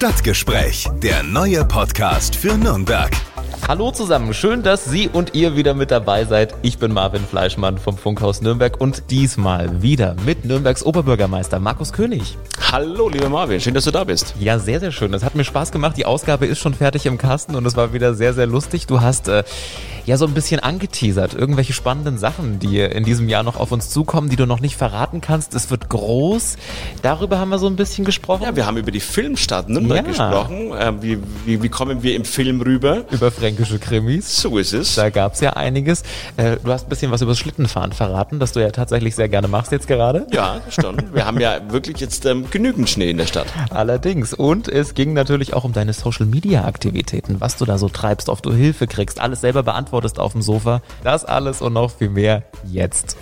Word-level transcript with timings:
Stadtgespräch, 0.00 0.88
der 1.02 1.22
neue 1.22 1.62
Podcast 1.62 2.34
für 2.34 2.56
Nürnberg. 2.56 3.10
Hallo 3.68 3.90
zusammen, 3.90 4.32
schön, 4.32 4.62
dass 4.62 4.86
Sie 4.86 5.08
und 5.08 5.34
ihr 5.34 5.56
wieder 5.56 5.74
mit 5.74 5.90
dabei 5.90 6.24
seid. 6.24 6.54
Ich 6.62 6.78
bin 6.78 6.90
Marvin 6.90 7.22
Fleischmann 7.22 7.76
vom 7.76 7.98
Funkhaus 7.98 8.40
Nürnberg 8.40 8.80
und 8.80 9.10
diesmal 9.10 9.82
wieder 9.82 10.16
mit 10.24 10.46
Nürnbergs 10.46 10.86
Oberbürgermeister 10.86 11.60
Markus 11.60 11.92
König. 11.92 12.38
Hallo, 12.72 13.10
lieber 13.10 13.28
Marvin, 13.28 13.60
schön, 13.60 13.74
dass 13.74 13.84
du 13.84 13.90
da 13.90 14.04
bist. 14.04 14.34
Ja, 14.40 14.58
sehr, 14.58 14.80
sehr 14.80 14.90
schön. 14.90 15.12
Das 15.12 15.22
hat 15.22 15.34
mir 15.34 15.44
Spaß 15.44 15.70
gemacht. 15.70 15.98
Die 15.98 16.06
Ausgabe 16.06 16.46
ist 16.46 16.60
schon 16.60 16.72
fertig 16.72 17.04
im 17.04 17.18
Kasten 17.18 17.54
und 17.54 17.66
es 17.66 17.76
war 17.76 17.92
wieder 17.92 18.14
sehr, 18.14 18.32
sehr 18.32 18.46
lustig. 18.46 18.86
Du 18.86 19.02
hast 19.02 19.28
äh, 19.28 19.44
ja 20.10 20.16
so 20.16 20.26
ein 20.26 20.34
bisschen 20.34 20.60
angeteasert, 20.60 21.34
irgendwelche 21.34 21.72
spannenden 21.72 22.18
Sachen, 22.18 22.58
die 22.58 22.80
in 22.80 23.04
diesem 23.04 23.28
Jahr 23.28 23.42
noch 23.42 23.56
auf 23.56 23.72
uns 23.72 23.90
zukommen, 23.90 24.28
die 24.28 24.36
du 24.36 24.44
noch 24.46 24.60
nicht 24.60 24.76
verraten 24.76 25.20
kannst. 25.20 25.54
Es 25.54 25.70
wird 25.70 25.88
groß. 25.88 26.56
Darüber 27.02 27.38
haben 27.38 27.48
wir 27.50 27.58
so 27.58 27.66
ein 27.68 27.76
bisschen 27.76 28.04
gesprochen. 28.04 28.42
Ja, 28.42 28.54
wir 28.56 28.66
haben 28.66 28.76
über 28.76 28.90
die 28.90 29.00
Filmstadt 29.00 29.68
Nürnberg 29.68 30.04
Ja. 30.04 30.08
gesprochen. 30.08 30.72
Äh, 30.72 30.92
wie, 31.02 31.18
wie, 31.46 31.62
wie 31.62 31.68
kommen 31.68 32.02
wir 32.02 32.14
im 32.16 32.24
Film 32.24 32.60
rüber? 32.60 33.04
über 33.10 33.30
fränkische 33.30 33.78
Krimis. 33.78 34.36
So 34.36 34.58
ist 34.58 34.72
es. 34.72 34.94
Da 34.96 35.10
gab's 35.10 35.40
ja 35.40 35.50
einiges. 35.54 36.02
Äh, 36.36 36.56
du 36.62 36.72
hast 36.72 36.86
ein 36.86 36.88
bisschen 36.88 37.10
was 37.12 37.22
über 37.22 37.30
das 37.32 37.38
Schlittenfahren 37.38 37.92
verraten, 37.92 38.38
das 38.40 38.52
du 38.52 38.60
ja 38.60 38.70
tatsächlich 38.70 39.14
sehr 39.14 39.28
gerne 39.28 39.48
machst 39.48 39.70
jetzt 39.72 39.86
gerade. 39.86 40.26
Ja, 40.32 40.60
stimmt. 40.68 41.14
Wir 41.14 41.24
haben 41.26 41.38
ja 41.40 41.60
wirklich 41.70 41.98
jetzt 41.98 42.26
ähm, 42.26 42.50
genügend 42.50 42.90
Schnee 42.90 43.10
in 43.10 43.18
der 43.18 43.26
Stadt. 43.26 43.46
Allerdings. 43.70 44.34
Und 44.34 44.66
es 44.68 44.94
ging 44.94 45.12
natürlich 45.12 45.54
auch 45.54 45.64
um 45.64 45.72
deine 45.72 45.92
Social 45.92 46.26
Media 46.26 46.64
Aktivitäten, 46.64 47.36
was 47.40 47.56
du 47.56 47.64
da 47.64 47.78
so 47.78 47.88
treibst, 47.88 48.28
ob 48.28 48.42
du 48.42 48.52
Hilfe 48.52 48.86
kriegst, 48.88 49.20
alles 49.20 49.40
selber 49.40 49.62
beantwortest 50.00 50.18
auf 50.18 50.32
dem 50.32 50.42
Sofa. 50.42 50.82
Das 51.04 51.24
alles 51.24 51.60
und 51.62 51.74
noch 51.74 51.90
viel 51.90 52.08
mehr 52.10 52.42
jetzt. 52.70 53.16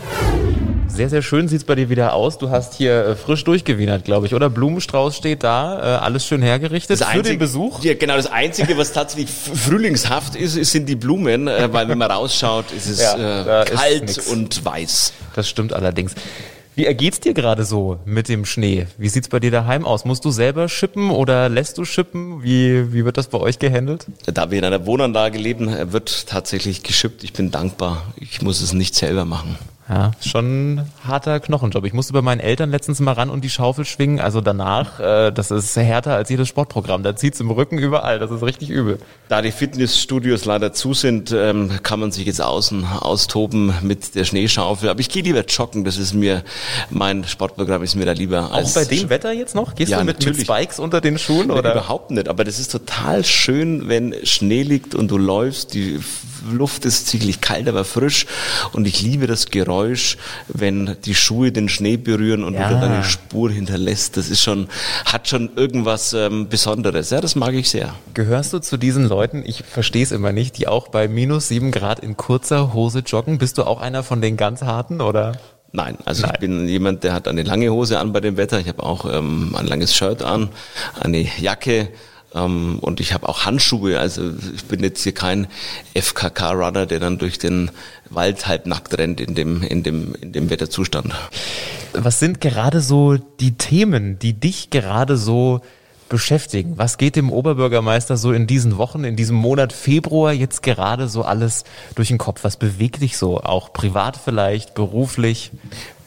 Sehr, 0.88 1.10
sehr 1.10 1.22
schön 1.22 1.48
sieht's 1.48 1.64
bei 1.64 1.74
dir 1.74 1.90
wieder 1.90 2.14
aus. 2.14 2.38
Du 2.38 2.50
hast 2.50 2.74
hier 2.74 3.04
äh, 3.08 3.14
frisch 3.16 3.44
durchgewienert, 3.44 4.04
glaube 4.04 4.26
ich, 4.26 4.34
oder? 4.34 4.48
Blumenstrauß 4.48 5.14
steht 5.16 5.44
da, 5.44 5.78
äh, 5.78 5.98
alles 5.98 6.24
schön 6.26 6.40
hergerichtet 6.42 6.98
für 7.04 7.22
den 7.22 7.38
Besuch. 7.38 7.84
Ja, 7.84 7.94
genau. 7.94 8.16
Das 8.16 8.26
Einzige, 8.26 8.76
was 8.78 8.92
tatsächlich 8.92 9.28
frühlingshaft 9.30 10.34
ist, 10.34 10.56
ist- 10.56 10.72
sind 10.72 10.88
die 10.88 10.96
Blumen, 10.96 11.46
äh, 11.46 11.68
weil 11.72 11.88
wenn 11.88 11.98
man 11.98 12.10
rausschaut, 12.10 12.72
ist 12.72 12.86
es 12.88 13.00
Ja, 13.02 13.64
kalt 13.64 14.18
und 14.32 14.64
weiß. 14.64 15.12
Das 15.36 15.48
stimmt 15.48 15.72
allerdings. 15.72 16.14
Wie 16.78 16.86
ergeht's 16.86 17.18
dir 17.18 17.34
gerade 17.34 17.64
so 17.64 17.98
mit 18.04 18.28
dem 18.28 18.44
Schnee? 18.44 18.86
Wie 18.98 19.08
sieht's 19.08 19.28
bei 19.28 19.40
dir 19.40 19.50
daheim 19.50 19.84
aus? 19.84 20.04
Musst 20.04 20.24
du 20.24 20.30
selber 20.30 20.68
schippen 20.68 21.10
oder 21.10 21.48
lässt 21.48 21.76
du 21.76 21.84
schippen? 21.84 22.44
Wie, 22.44 22.92
wie 22.92 23.04
wird 23.04 23.16
das 23.16 23.26
bei 23.26 23.38
euch 23.38 23.58
gehandelt? 23.58 24.06
Da 24.26 24.52
wir 24.52 24.60
in 24.60 24.64
einer 24.64 24.86
Wohnanlage 24.86 25.38
leben, 25.38 25.66
äh, 25.66 25.92
wird 25.92 26.28
tatsächlich 26.28 26.84
geschippt. 26.84 27.24
Ich 27.24 27.32
bin 27.32 27.50
dankbar. 27.50 28.04
Ich 28.20 28.42
muss 28.42 28.60
es 28.60 28.74
nicht 28.74 28.94
selber 28.94 29.24
machen. 29.24 29.58
Ja, 29.88 30.10
schon 30.20 30.74
ein 30.74 30.92
harter 31.02 31.40
Knochenjob. 31.40 31.84
Ich 31.86 31.94
musste 31.94 32.12
bei 32.12 32.20
meinen 32.20 32.40
Eltern 32.40 32.70
letztens 32.70 33.00
mal 33.00 33.12
ran 33.12 33.30
und 33.30 33.42
die 33.42 33.48
Schaufel 33.48 33.86
schwingen. 33.86 34.20
Also 34.20 34.42
danach, 34.42 35.00
äh, 35.00 35.30
das 35.32 35.50
ist 35.50 35.74
härter 35.76 36.14
als 36.14 36.28
jedes 36.28 36.46
Sportprogramm. 36.48 37.02
Da 37.02 37.16
zieht's 37.16 37.40
im 37.40 37.50
Rücken 37.50 37.78
überall. 37.78 38.18
Das 38.18 38.30
ist 38.30 38.42
richtig 38.42 38.68
übel. 38.68 38.98
Da 39.30 39.40
die 39.40 39.50
Fitnessstudios 39.50 40.44
leider 40.44 40.74
zu 40.74 40.92
sind, 40.92 41.32
ähm, 41.32 41.70
kann 41.82 42.00
man 42.00 42.12
sich 42.12 42.26
jetzt 42.26 42.42
außen 42.42 42.84
austoben 42.84 43.72
mit 43.80 44.14
der 44.14 44.24
Schneeschaufel. 44.24 44.90
Aber 44.90 45.00
ich 45.00 45.08
gehe 45.08 45.22
lieber 45.22 45.42
joggen. 45.46 45.84
Das 45.84 45.96
ist 45.96 46.12
mir, 46.12 46.44
mein 46.90 47.24
Sportprogramm 47.24 47.82
ist 47.82 47.94
mir 47.94 48.04
da 48.04 48.12
lieber. 48.12 48.50
Auch 48.50 48.56
als 48.56 48.74
bei 48.74 48.84
dem 48.84 49.08
Wetter 49.08 49.32
jetzt 49.32 49.54
noch? 49.54 49.74
Gehst 49.74 49.90
Ja, 49.90 50.00
du 50.00 50.04
mit, 50.04 50.22
mit. 50.22 50.36
Spikes 50.38 50.78
unter 50.80 51.00
den 51.00 51.16
Schuhen 51.16 51.50
oder? 51.50 51.72
Überhaupt 51.72 52.10
nicht. 52.10 52.28
Aber 52.28 52.44
das 52.44 52.58
ist 52.58 52.72
total 52.72 53.24
schön, 53.24 53.88
wenn 53.88 54.14
Schnee 54.24 54.64
liegt 54.64 54.94
und 54.94 55.10
du 55.10 55.16
läufst. 55.16 55.72
Die 55.72 55.98
Luft 56.50 56.84
ist 56.84 57.06
ziemlich 57.08 57.40
kalt, 57.40 57.68
aber 57.68 57.84
frisch. 57.84 58.26
Und 58.72 58.86
ich 58.86 59.02
liebe 59.02 59.26
das 59.26 59.46
Geräusch, 59.50 60.16
wenn 60.48 60.96
die 61.04 61.14
Schuhe 61.14 61.52
den 61.52 61.68
Schnee 61.68 61.96
berühren 61.96 62.44
und 62.44 62.54
Ja. 62.54 62.68
du 62.68 62.74
dann 62.80 62.92
eine 62.92 63.04
Spur 63.04 63.50
hinterlässt. 63.50 64.16
Das 64.16 64.28
ist 64.28 64.42
schon, 64.42 64.68
hat 65.04 65.28
schon 65.28 65.50
irgendwas 65.56 66.12
ähm, 66.12 66.48
Besonderes. 66.48 67.10
Ja, 67.10 67.20
das 67.20 67.34
mag 67.34 67.54
ich 67.54 67.70
sehr. 67.70 67.94
Gehörst 68.14 68.52
du 68.52 68.58
zu 68.58 68.76
diesen 68.76 69.08
Leuten, 69.08 69.42
ich 69.46 69.62
verstehe 69.64 70.02
es 70.02 70.12
immer 70.12 70.32
nicht, 70.32 70.58
die 70.58 70.68
auch 70.68 70.88
bei 70.88 71.08
minus 71.08 71.48
sieben 71.48 71.70
Grad 71.70 72.00
in 72.00 72.16
kurzer 72.16 72.72
Hose 72.74 73.00
joggen? 73.00 73.38
Bist 73.38 73.58
du 73.58 73.64
auch 73.64 73.80
einer 73.80 74.02
von 74.02 74.20
den 74.20 74.36
ganz 74.36 74.62
harten 74.62 75.00
oder? 75.00 75.32
Nein, 75.70 75.98
also 76.06 76.22
Nein. 76.22 76.30
ich 76.34 76.40
bin 76.40 76.66
jemand, 76.68 77.04
der 77.04 77.12
hat 77.12 77.28
eine 77.28 77.42
lange 77.42 77.70
Hose 77.70 77.98
an 77.98 78.12
bei 78.14 78.20
dem 78.20 78.38
Wetter. 78.38 78.58
Ich 78.58 78.68
habe 78.68 78.82
auch 78.82 79.04
ähm, 79.12 79.54
ein 79.54 79.66
langes 79.66 79.94
Shirt 79.94 80.22
an, 80.22 80.48
eine 80.98 81.20
Jacke 81.38 81.88
ähm, 82.34 82.78
und 82.80 83.00
ich 83.00 83.12
habe 83.12 83.28
auch 83.28 83.44
Handschuhe. 83.44 83.98
Also 83.98 84.30
ich 84.54 84.64
bin 84.64 84.82
jetzt 84.82 85.02
hier 85.02 85.12
kein 85.12 85.46
FKK-Runner, 85.94 86.86
der 86.86 87.00
dann 87.00 87.18
durch 87.18 87.38
den 87.38 87.70
Wald 88.10 88.46
halb 88.46 88.66
nackt 88.66 88.96
rennt 88.98 89.20
in 89.20 89.34
dem, 89.34 89.62
in 89.62 89.82
dem, 89.82 90.14
in 90.20 90.32
dem 90.32 90.50
Wetterzustand. 90.50 91.14
Was 91.92 92.18
sind 92.18 92.40
gerade 92.40 92.80
so 92.80 93.16
die 93.16 93.52
Themen, 93.52 94.18
die 94.18 94.34
dich 94.34 94.70
gerade 94.70 95.16
so 95.16 95.60
beschäftigen? 96.08 96.74
Was 96.76 96.98
geht 96.98 97.16
dem 97.16 97.30
Oberbürgermeister 97.30 98.16
so 98.16 98.32
in 98.32 98.46
diesen 98.46 98.76
Wochen, 98.78 99.04
in 99.04 99.16
diesem 99.16 99.36
Monat 99.36 99.72
Februar 99.72 100.32
jetzt 100.32 100.62
gerade 100.62 101.08
so 101.08 101.22
alles 101.22 101.64
durch 101.94 102.08
den 102.08 102.18
Kopf? 102.18 102.44
Was 102.44 102.56
bewegt 102.56 103.02
dich 103.02 103.16
so? 103.16 103.40
Auch 103.40 103.72
privat 103.72 104.18
vielleicht, 104.22 104.74
beruflich? 104.74 105.50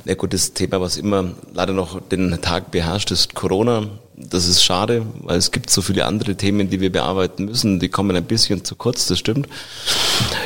Ja 0.06 0.16
gut, 0.16 0.34
das 0.34 0.54
Thema, 0.54 0.82
was 0.82 0.98
immer 0.98 1.32
leider 1.54 1.74
noch 1.74 2.02
den 2.02 2.42
Tag 2.42 2.72
beherrscht, 2.72 3.12
ist 3.12 3.36
Corona. 3.36 3.88
Das 4.30 4.48
ist 4.48 4.64
schade, 4.64 5.06
weil 5.22 5.38
es 5.38 5.52
gibt 5.52 5.70
so 5.70 5.82
viele 5.82 6.06
andere 6.06 6.36
Themen, 6.36 6.70
die 6.70 6.80
wir 6.80 6.92
bearbeiten 6.92 7.46
müssen. 7.46 7.80
Die 7.80 7.90
kommen 7.90 8.16
ein 8.16 8.26
bisschen 8.26 8.64
zu 8.64 8.76
kurz, 8.76 9.08
das 9.08 9.20
stimmt. 9.20 9.48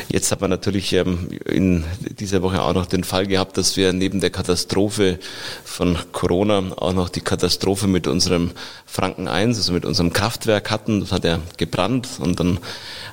Jetzt 0.08 0.32
hat 0.32 0.40
man 0.40 0.50
natürlich 0.50 0.92
ähm, 0.92 1.28
in 1.44 1.84
dieser 2.18 2.42
Woche 2.42 2.62
auch 2.62 2.72
noch 2.72 2.86
den 2.86 3.04
Fall 3.04 3.26
gehabt, 3.26 3.58
dass 3.58 3.76
wir 3.76 3.92
neben 3.92 4.20
der 4.20 4.30
Katastrophe 4.30 5.18
von 5.64 5.98
Corona 6.12 6.72
auch 6.76 6.92
noch 6.92 7.08
die 7.08 7.20
Katastrophe 7.20 7.86
mit 7.86 8.06
unserem 8.06 8.52
Franken 8.86 9.28
1, 9.28 9.58
also 9.58 9.72
mit 9.72 9.84
unserem 9.84 10.12
Kraftwerk 10.12 10.70
hatten. 10.70 11.00
Das 11.00 11.12
hat 11.12 11.24
ja 11.24 11.40
gebrannt 11.56 12.08
und 12.18 12.40
dann 12.40 12.58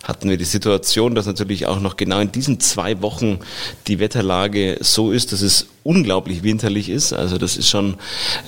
hatten 0.04 0.30
wir 0.30 0.38
die 0.38 0.46
Situation, 0.46 1.16
dass 1.16 1.26
natürlich 1.26 1.66
auch 1.66 1.80
noch 1.80 1.98
genau 1.98 2.20
in 2.20 2.32
diesen 2.32 2.60
zwei 2.60 3.02
Wochen 3.02 3.40
die 3.88 4.00
Wetterlage 4.00 4.78
so 4.82 5.12
ist, 5.12 5.32
dass 5.32 5.42
es 5.42 5.68
unglaublich 5.84 6.44
winterlich 6.44 6.90
ist. 6.90 7.14
Also 7.14 7.38
das 7.38 7.58
ist 7.58 7.70
schon 7.70 7.96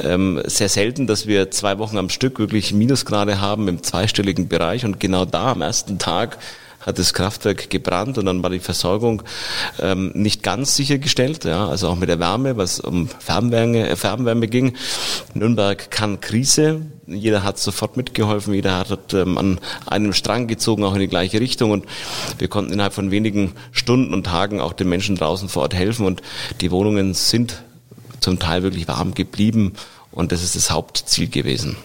ähm, 0.02 0.42
sehr 0.46 0.70
selten, 0.70 1.08
dass 1.08 1.28
wir 1.28 1.52
zwei 1.52 1.78
Wochen 1.78 1.98
am 1.98 2.05
Stück 2.10 2.40
wirklich 2.40 2.74
Minusgrade 2.74 3.42
haben 3.42 3.68
im 3.68 3.84
zweistelligen 3.84 4.48
Bereich. 4.48 4.86
Und 4.86 5.00
genau 5.00 5.26
da 5.26 5.52
am 5.52 5.62
ersten 5.62 6.00
Tag 6.00 6.38
hat 6.86 7.00
das 7.00 7.14
Kraftwerk 7.14 7.70
gebrannt 7.70 8.18
und 8.18 8.28
dann 8.28 8.44
war 8.44 8.52
die 8.52 8.60
Versorgung 8.60 9.24
ähm, 9.80 10.12
nicht 10.14 10.44
ganz 10.44 10.76
sichergestellt, 10.76 11.44
ja, 11.44 11.68
also 11.68 11.90
auch 11.90 11.96
mit 11.96 12.10
der 12.10 12.20
Wärme, 12.20 12.58
was 12.58 12.80
um 12.80 13.08
Fernwärme, 13.08 13.90
äh, 13.90 13.96
Fernwärme 13.96 14.48
ging. 14.48 14.76
Nürnberg 15.34 15.90
kann 15.90 16.22
Krise, 16.22 16.82
jeder 17.08 17.44
hat 17.44 17.58
sofort 17.58 17.98
mitgeholfen, 17.98 18.54
jeder 18.54 18.78
hat 18.78 19.14
ähm, 19.14 19.38
an 19.38 19.60
einem 19.88 20.14
Strang 20.14 20.48
gezogen, 20.48 20.84
auch 20.84 20.94
in 20.94 21.00
die 21.00 21.08
gleiche 21.08 21.40
Richtung. 21.40 21.72
Und 21.72 21.86
wir 22.38 22.48
konnten 22.48 22.74
innerhalb 22.74 22.94
von 22.94 23.10
wenigen 23.10 23.54
Stunden 23.72 24.14
und 24.14 24.26
Tagen 24.26 24.62
auch 24.62 24.74
den 24.74 24.90
Menschen 24.90 25.16
draußen 25.16 25.50
vor 25.50 25.64
Ort 25.64 25.74
helfen. 25.74 26.06
Und 26.06 26.22
die 26.62 26.72
Wohnungen 26.72 27.16
sind 27.16 27.64
zum 28.20 28.40
Teil 28.40 28.64
wirklich 28.64 28.88
warm 28.88 29.14
geblieben 29.14 29.74
und 30.16 30.32
das 30.32 30.44
ist 30.44 30.56
das 30.56 30.72
Hauptziel 30.72 31.28
gewesen. 31.28 31.78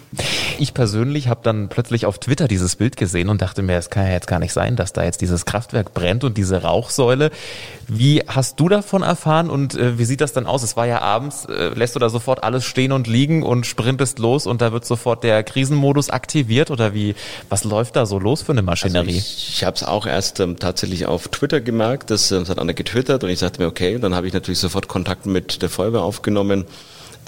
Ich 0.58 0.72
persönlich 0.72 1.28
habe 1.28 1.40
dann 1.42 1.68
plötzlich 1.68 2.06
auf 2.06 2.18
Twitter 2.18 2.48
dieses 2.48 2.76
Bild 2.76 2.96
gesehen 2.96 3.28
und 3.28 3.42
dachte 3.42 3.62
mir, 3.62 3.76
es 3.76 3.90
kann 3.90 4.06
ja 4.06 4.12
jetzt 4.12 4.26
gar 4.26 4.38
nicht 4.38 4.52
sein, 4.52 4.76
dass 4.76 4.92
da 4.92 5.04
jetzt 5.04 5.20
dieses 5.20 5.44
Kraftwerk 5.44 5.92
brennt 5.92 6.24
und 6.24 6.38
diese 6.38 6.62
Rauchsäule. 6.62 7.30
Wie 7.88 8.22
hast 8.26 8.58
du 8.60 8.68
davon 8.68 9.02
erfahren 9.02 9.50
und 9.50 9.74
äh, 9.74 9.98
wie 9.98 10.04
sieht 10.04 10.20
das 10.20 10.32
dann 10.32 10.46
aus? 10.46 10.62
Es 10.62 10.76
war 10.76 10.86
ja 10.86 11.02
abends, 11.02 11.44
äh, 11.46 11.68
lässt 11.74 11.96
du 11.96 11.98
da 11.98 12.08
sofort 12.08 12.42
alles 12.44 12.64
stehen 12.64 12.92
und 12.92 13.06
liegen 13.06 13.42
und 13.42 13.66
sprintest 13.66 14.18
los 14.18 14.46
und 14.46 14.62
da 14.62 14.72
wird 14.72 14.86
sofort 14.86 15.24
der 15.24 15.42
Krisenmodus 15.42 16.08
aktiviert 16.08 16.70
oder 16.70 16.94
wie, 16.94 17.14
was 17.48 17.64
läuft 17.64 17.96
da 17.96 18.06
so 18.06 18.18
los 18.18 18.42
für 18.42 18.52
eine 18.52 18.62
Maschinerie? 18.62 19.16
Also 19.16 19.18
ich 19.18 19.50
ich 19.60 19.64
habe 19.64 19.76
es 19.76 19.82
auch 19.82 20.06
erst 20.06 20.40
ähm, 20.40 20.58
tatsächlich 20.58 21.04
auf 21.04 21.28
Twitter 21.28 21.60
gemerkt, 21.60 22.10
das, 22.10 22.30
ähm, 22.30 22.40
das 22.40 22.48
hat 22.48 22.58
einer 22.58 22.72
getwittert 22.72 23.24
und 23.24 23.30
ich 23.30 23.38
sagte 23.38 23.60
mir, 23.60 23.68
okay, 23.68 23.98
dann 23.98 24.14
habe 24.14 24.26
ich 24.26 24.32
natürlich 24.32 24.58
sofort 24.58 24.88
Kontakt 24.88 25.26
mit 25.26 25.60
der 25.60 25.68
Feuerwehr 25.68 26.00
aufgenommen. 26.00 26.64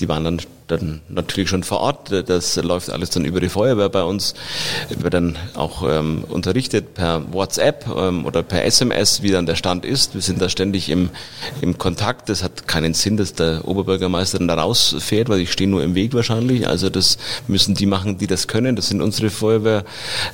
Die 0.01 0.09
waren 0.09 0.25
dann, 0.25 0.41
dann 0.73 1.01
natürlich 1.09 1.51
schon 1.51 1.63
vor 1.63 1.81
Ort. 1.81 2.11
Das 2.11 2.57
läuft 2.57 2.91
alles 2.91 3.11
dann 3.11 3.25
über 3.25 3.41
die 3.41 3.49
Feuerwehr 3.49 3.89
bei 3.89 4.03
uns. 4.03 4.35
Wird 4.89 5.15
dann 5.15 5.37
auch 5.55 5.83
ähm, 5.89 6.25
unterrichtet 6.29 6.95
per 6.95 7.33
WhatsApp 7.33 7.87
ähm, 7.95 8.25
oder 8.27 8.43
per 8.43 8.65
SMS, 8.65 9.23
wie 9.23 9.31
dann 9.31 9.47
der 9.47 9.57
Stand 9.57 9.85
ist. 9.85 10.15
Wir 10.15 10.23
sind 10.23 10.41
da 10.41 10.49
ständig 10.49 10.89
im, 10.89 11.11
im 11.61 11.79
Kontakt. 11.79 12.29
Das 12.29 12.43
hat 12.43 12.67
keinen 12.67 12.95
Sinn, 12.95 13.17
dass 13.17 13.35
der 13.35 13.67
Oberbürgermeister 13.67 14.39
dann 14.39 14.49
da 14.49 14.55
rausfährt, 14.55 15.29
weil 15.29 15.41
ich 15.41 15.53
stehe 15.53 15.69
nur 15.69 15.83
im 15.83 15.95
Weg 15.95 16.15
wahrscheinlich. 16.15 16.67
Also 16.67 16.91
das 16.91 17.19
müssen 17.47 17.75
die 17.75 17.87
machen, 17.87 18.19
die 18.19 18.27
das 18.27 18.49
können. 18.49 18.77
Das 18.77 18.89
sind 18.89 19.01
unsere 19.01 19.31
Feuerwehr 19.31 19.85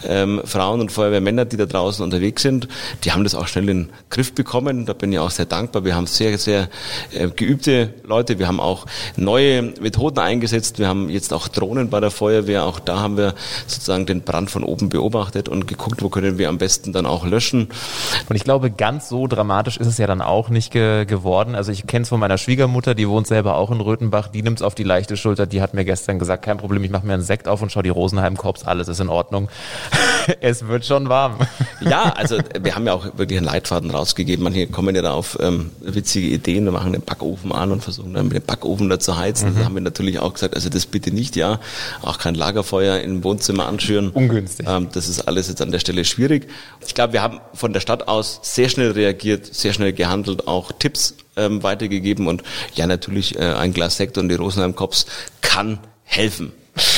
ähm, 0.06 0.40
und 0.40 0.92
Feuerwehrmänner, 0.92 1.44
die 1.44 1.56
da 1.56 1.66
draußen 1.66 2.04
unterwegs 2.04 2.42
sind. 2.42 2.68
Die 3.04 3.12
haben 3.12 3.24
das 3.24 3.34
auch 3.34 3.46
schnell 3.46 3.68
in 3.68 3.84
den 3.84 3.92
Griff 4.10 4.32
bekommen. 4.34 4.86
Da 4.86 4.92
bin 4.92 5.12
ich 5.12 5.18
auch 5.18 5.30
sehr 5.30 5.46
dankbar. 5.46 5.84
Wir 5.84 5.94
haben 5.94 6.06
sehr, 6.06 6.36
sehr 6.38 6.68
äh, 7.12 7.28
geübte 7.28 7.94
Leute. 8.04 8.38
Wir 8.38 8.48
haben 8.48 8.60
auch 8.60 8.86
neue 9.16 9.62
Methoden 9.80 10.18
eingesetzt. 10.28 10.78
Wir 10.78 10.88
haben 10.88 11.08
jetzt 11.08 11.32
auch 11.32 11.48
Drohnen 11.48 11.88
bei 11.90 12.00
der 12.00 12.10
Feuerwehr. 12.10 12.64
Auch 12.64 12.78
da 12.78 13.00
haben 13.00 13.16
wir 13.16 13.34
sozusagen 13.66 14.06
den 14.06 14.22
Brand 14.22 14.50
von 14.50 14.62
oben 14.62 14.90
beobachtet 14.90 15.48
und 15.48 15.66
geguckt, 15.66 16.02
wo 16.02 16.10
können 16.10 16.38
wir 16.38 16.48
am 16.48 16.58
besten 16.58 16.92
dann 16.92 17.06
auch 17.06 17.26
löschen. 17.26 17.68
Und 18.28 18.36
ich 18.36 18.44
glaube, 18.44 18.70
ganz 18.70 19.08
so 19.08 19.26
dramatisch 19.26 19.78
ist 19.78 19.86
es 19.86 19.98
ja 19.98 20.06
dann 20.06 20.20
auch 20.20 20.50
nicht 20.50 20.70
ge 20.72 21.06
geworden. 21.06 21.54
Also 21.54 21.72
ich 21.72 21.86
kenne 21.86 22.02
es 22.02 22.08
von 22.10 22.20
meiner 22.20 22.38
Schwiegermutter, 22.38 22.94
die 22.94 23.08
wohnt 23.08 23.26
selber 23.26 23.56
auch 23.56 23.70
in 23.70 23.80
Röthenbach. 23.80 24.28
Die 24.28 24.42
nimmt 24.42 24.58
es 24.58 24.62
auf 24.62 24.74
die 24.74 24.84
leichte 24.84 25.16
Schulter. 25.16 25.46
Die 25.46 25.62
hat 25.62 25.74
mir 25.74 25.84
gestern 25.84 26.18
gesagt, 26.18 26.44
kein 26.44 26.58
Problem, 26.58 26.84
ich 26.84 26.90
mache 26.90 27.06
mir 27.06 27.14
einen 27.14 27.22
Sekt 27.22 27.48
auf 27.48 27.62
und 27.62 27.72
schau 27.72 27.82
die 27.82 27.88
Rosenheim-Korps, 27.88 28.64
alles 28.64 28.88
ist 28.88 29.00
in 29.00 29.08
Ordnung. 29.08 29.48
es 30.40 30.66
wird 30.68 30.84
schon 30.84 31.08
warm. 31.08 31.36
Ja, 31.80 32.12
also 32.16 32.38
wir 32.60 32.74
haben 32.74 32.86
ja 32.86 32.92
auch 32.92 33.06
wirklich 33.16 33.38
einen 33.38 33.46
Leitfaden 33.46 33.90
rausgegeben. 33.90 34.44
Manche 34.44 34.66
kommen 34.66 34.94
ja 34.94 35.02
da 35.02 35.12
auf 35.12 35.38
ähm, 35.40 35.70
witzige 35.80 36.26
Ideen, 36.28 36.64
wir 36.64 36.72
machen 36.72 36.92
den 36.92 37.02
Backofen 37.02 37.52
an 37.52 37.72
und 37.72 37.82
versuchen 37.82 38.14
dann 38.14 38.28
mit 38.28 38.36
dem 38.36 38.44
Backofen 38.44 38.88
da 38.88 38.98
zu 38.98 39.16
heizen. 39.16 39.54
Mhm. 39.54 39.58
Da 39.58 39.64
haben 39.64 39.74
wir 39.74 39.80
natürlich 39.80 40.17
auch 40.18 40.34
gesagt, 40.34 40.54
also 40.54 40.68
das 40.68 40.86
bitte 40.86 41.10
nicht, 41.10 41.36
ja. 41.36 41.60
Auch 42.02 42.18
kein 42.18 42.34
Lagerfeuer 42.34 43.00
im 43.00 43.24
Wohnzimmer 43.24 43.66
anschüren. 43.66 44.10
Ungünstig. 44.10 44.66
Ähm, 44.68 44.88
das 44.92 45.08
ist 45.08 45.22
alles 45.22 45.48
jetzt 45.48 45.62
an 45.62 45.70
der 45.70 45.78
Stelle 45.78 46.04
schwierig. 46.04 46.48
Ich 46.86 46.94
glaube, 46.94 47.12
wir 47.12 47.22
haben 47.22 47.40
von 47.54 47.72
der 47.72 47.80
Stadt 47.80 48.08
aus 48.08 48.40
sehr 48.42 48.68
schnell 48.68 48.92
reagiert, 48.92 49.46
sehr 49.54 49.72
schnell 49.72 49.92
gehandelt, 49.92 50.46
auch 50.46 50.72
Tipps 50.72 51.14
ähm, 51.36 51.62
weitergegeben 51.62 52.26
und 52.26 52.42
ja, 52.74 52.86
natürlich 52.86 53.36
äh, 53.36 53.54
ein 53.54 53.72
Glas 53.72 53.96
Sekt 53.96 54.18
und 54.18 54.28
die 54.28 54.34
Rosenheim 54.34 54.74
Cops 54.74 55.06
kann 55.40 55.78
helfen. 56.04 56.52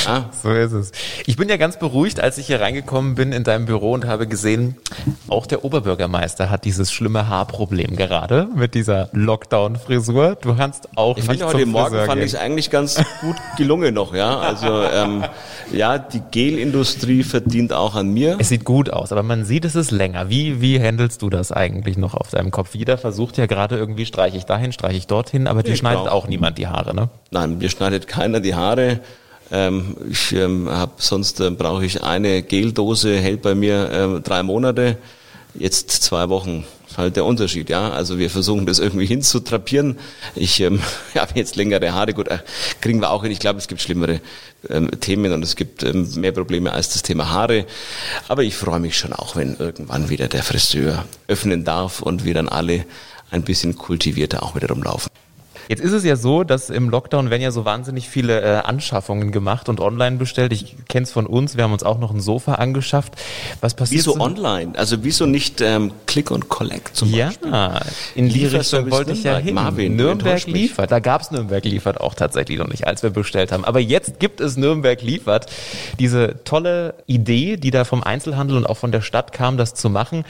Ah. 0.06 0.24
So 0.42 0.50
ist 0.52 0.72
es. 0.72 0.92
Ich 1.26 1.36
bin 1.36 1.48
ja 1.48 1.56
ganz 1.56 1.78
beruhigt, 1.78 2.20
als 2.20 2.38
ich 2.38 2.46
hier 2.46 2.60
reingekommen 2.60 3.14
bin 3.14 3.32
in 3.32 3.44
deinem 3.44 3.66
Büro 3.66 3.92
und 3.92 4.06
habe 4.06 4.26
gesehen, 4.26 4.76
auch 5.28 5.46
der 5.46 5.64
Oberbürgermeister 5.64 6.50
hat 6.50 6.64
dieses 6.64 6.92
schlimme 6.92 7.28
Haarproblem 7.28 7.96
gerade 7.96 8.48
mit 8.54 8.74
dieser 8.74 9.08
Lockdown-Frisur. 9.12 10.36
Du 10.40 10.54
kannst 10.54 10.88
auch 10.96 11.16
ich 11.16 11.28
nicht 11.28 11.42
fand 11.42 11.54
heute 11.54 11.66
Morgen 11.66 11.90
Friseur 11.90 12.06
fand 12.06 12.20
ich 12.22 12.32
es 12.32 12.34
eigentlich 12.34 12.70
ganz 12.70 13.02
gut 13.20 13.36
gelungen 13.56 13.94
noch, 13.94 14.14
ja. 14.14 14.38
Also 14.38 14.82
ähm, 14.82 15.24
ja, 15.72 15.98
die 15.98 16.22
Gelindustrie 16.30 17.22
verdient 17.22 17.72
auch 17.72 17.94
an 17.94 18.12
mir. 18.12 18.36
Es 18.38 18.48
sieht 18.48 18.64
gut 18.64 18.90
aus, 18.90 19.12
aber 19.12 19.22
man 19.22 19.44
sieht, 19.44 19.64
es 19.64 19.74
ist 19.74 19.90
länger. 19.90 20.28
Wie 20.28 20.60
wie 20.60 20.80
handelst 20.80 21.22
du 21.22 21.30
das 21.30 21.52
eigentlich 21.52 21.96
noch 21.96 22.14
auf 22.14 22.30
deinem 22.30 22.50
Kopf? 22.50 22.74
Jeder 22.74 22.98
versucht 22.98 23.36
ja 23.36 23.46
gerade 23.46 23.76
irgendwie 23.76 24.06
streiche 24.06 24.36
ich 24.36 24.44
dahin, 24.44 24.72
streiche 24.72 24.96
ich 24.96 25.06
dorthin, 25.06 25.46
aber 25.46 25.62
die 25.62 25.76
schneidet 25.76 26.08
auch 26.08 26.26
niemand 26.26 26.58
die 26.58 26.66
Haare, 26.66 26.94
ne? 26.94 27.08
Nein, 27.30 27.58
mir 27.58 27.68
schneidet 27.68 28.06
keiner 28.08 28.40
die 28.40 28.54
Haare. 28.54 29.00
Ähm, 29.50 29.96
ich 30.08 30.32
ähm, 30.32 30.68
habe 30.70 30.92
sonst 30.98 31.40
äh, 31.40 31.50
brauche 31.50 31.84
ich 31.84 32.02
eine 32.02 32.42
Geldose, 32.42 33.16
hält 33.16 33.42
bei 33.42 33.54
mir 33.54 33.90
äh, 33.90 34.20
drei 34.20 34.42
Monate, 34.42 34.98
jetzt 35.54 35.90
zwei 35.90 36.28
Wochen. 36.28 36.64
Halt 36.96 37.14
der 37.14 37.24
Unterschied, 37.24 37.70
ja. 37.70 37.90
Also 37.90 38.18
wir 38.18 38.30
versuchen 38.30 38.66
das 38.66 38.80
irgendwie 38.80 39.06
hinzutrapieren. 39.06 39.98
Ich 40.34 40.60
ähm, 40.60 40.80
habe 41.14 41.32
jetzt 41.34 41.56
längere 41.56 41.92
Haare, 41.92 42.14
gut, 42.14 42.28
äh, 42.28 42.38
kriegen 42.80 43.00
wir 43.00 43.10
auch 43.10 43.22
hin. 43.22 43.32
Ich 43.32 43.38
glaube, 43.38 43.58
es 43.58 43.68
gibt 43.68 43.80
schlimmere 43.80 44.20
ähm, 44.68 44.90
Themen 45.00 45.32
und 45.32 45.42
es 45.42 45.56
gibt 45.56 45.82
ähm, 45.82 46.08
mehr 46.16 46.32
Probleme 46.32 46.72
als 46.72 46.90
das 46.90 47.02
Thema 47.02 47.30
Haare. 47.30 47.66
Aber 48.28 48.42
ich 48.42 48.56
freue 48.56 48.80
mich 48.80 48.98
schon 48.98 49.12
auch, 49.12 49.36
wenn 49.36 49.56
irgendwann 49.56 50.10
wieder 50.10 50.28
der 50.28 50.42
Friseur 50.42 51.04
öffnen 51.28 51.64
darf 51.64 52.02
und 52.02 52.24
wir 52.24 52.34
dann 52.34 52.48
alle 52.48 52.84
ein 53.30 53.42
bisschen 53.42 53.76
kultivierter 53.76 54.42
auch 54.42 54.56
wieder 54.56 54.68
rumlaufen. 54.68 55.10
Jetzt 55.70 55.82
ist 55.82 55.92
es 55.92 56.02
ja 56.02 56.16
so, 56.16 56.42
dass 56.42 56.68
im 56.68 56.90
Lockdown 56.90 57.30
werden 57.30 57.42
ja 57.42 57.52
so 57.52 57.64
wahnsinnig 57.64 58.08
viele 58.08 58.40
äh, 58.40 58.56
Anschaffungen 58.56 59.30
gemacht 59.30 59.68
und 59.68 59.78
online 59.78 60.16
bestellt. 60.16 60.52
Ich 60.52 60.74
kenne 60.88 61.04
es 61.04 61.12
von 61.12 61.26
uns, 61.26 61.56
wir 61.56 61.62
haben 61.62 61.72
uns 61.72 61.84
auch 61.84 62.00
noch 62.00 62.10
ein 62.10 62.18
Sofa 62.18 62.54
angeschafft. 62.54 63.14
Was 63.60 63.74
passiert? 63.74 64.00
Wieso 64.00 64.18
online? 64.18 64.72
Also 64.76 65.04
wieso 65.04 65.26
nicht 65.26 65.60
ähm, 65.60 65.92
Click 66.08 66.32
und 66.32 66.48
Collect 66.48 66.96
zum 66.96 67.14
ja, 67.14 67.26
Beispiel? 67.26 67.52
Ja, 67.52 67.80
in 68.16 68.28
die 68.30 68.46
Richtung 68.46 68.90
wollte 68.90 69.12
ich 69.12 69.22
ja 69.22 69.36
hin. 69.36 69.54
Marvin, 69.54 69.94
Nürnberg 69.94 70.44
liefert. 70.48 70.90
Da 70.90 70.98
gab 70.98 71.20
es 71.20 71.30
Nürnberg 71.30 71.64
liefert 71.64 72.00
auch 72.00 72.16
tatsächlich 72.16 72.58
noch 72.58 72.66
nicht, 72.66 72.88
als 72.88 73.04
wir 73.04 73.10
bestellt 73.10 73.52
haben. 73.52 73.64
Aber 73.64 73.78
jetzt 73.78 74.18
gibt 74.18 74.40
es 74.40 74.56
Nürnberg 74.56 75.00
liefert. 75.02 75.46
Diese 76.00 76.42
tolle 76.42 76.94
Idee, 77.06 77.56
die 77.56 77.70
da 77.70 77.84
vom 77.84 78.02
Einzelhandel 78.02 78.56
und 78.56 78.66
auch 78.66 78.76
von 78.76 78.90
der 78.90 79.02
Stadt 79.02 79.32
kam, 79.32 79.56
das 79.56 79.74
zu 79.74 79.88
machen. 79.88 80.24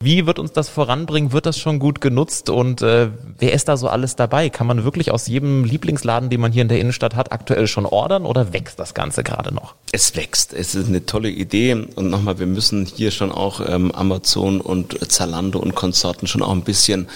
Wie 0.00 0.26
wird 0.26 0.40
uns 0.40 0.50
das 0.50 0.68
voranbringen? 0.68 1.30
Wird 1.30 1.46
das 1.46 1.56
schon 1.56 1.78
gut 1.78 2.00
genutzt? 2.00 2.50
Und 2.50 2.82
äh, 2.82 3.10
wer 3.38 3.52
ist 3.52 3.68
da 3.68 3.76
so 3.76 3.86
alles 3.86 4.16
dabei? 4.16 4.50
Kann 4.50 4.66
man 4.66 4.71
man 4.74 4.84
wirklich 4.84 5.10
aus 5.10 5.26
jedem 5.26 5.64
Lieblingsladen, 5.64 6.30
den 6.30 6.40
man 6.40 6.52
hier 6.52 6.62
in 6.62 6.68
der 6.68 6.80
Innenstadt 6.80 7.14
hat, 7.14 7.32
aktuell 7.32 7.66
schon 7.66 7.86
ordern 7.86 8.24
oder 8.24 8.52
wächst 8.52 8.78
das 8.78 8.94
Ganze 8.94 9.22
gerade 9.22 9.54
noch? 9.54 9.74
Es 9.92 10.16
wächst. 10.16 10.54
Es 10.54 10.74
ist 10.74 10.88
eine 10.88 11.04
tolle 11.04 11.28
Idee. 11.28 11.74
Und 11.74 12.08
nochmal, 12.10 12.38
wir 12.38 12.46
müssen 12.46 12.86
hier 12.86 13.10
schon 13.10 13.30
auch 13.30 13.60
ähm, 13.66 13.92
Amazon 13.92 14.60
und 14.60 14.98
Zalando 15.10 15.58
und 15.58 15.74
Konsorten 15.74 16.26
schon 16.26 16.42
auch 16.42 16.52
ein 16.52 16.62
bisschen 16.62 17.08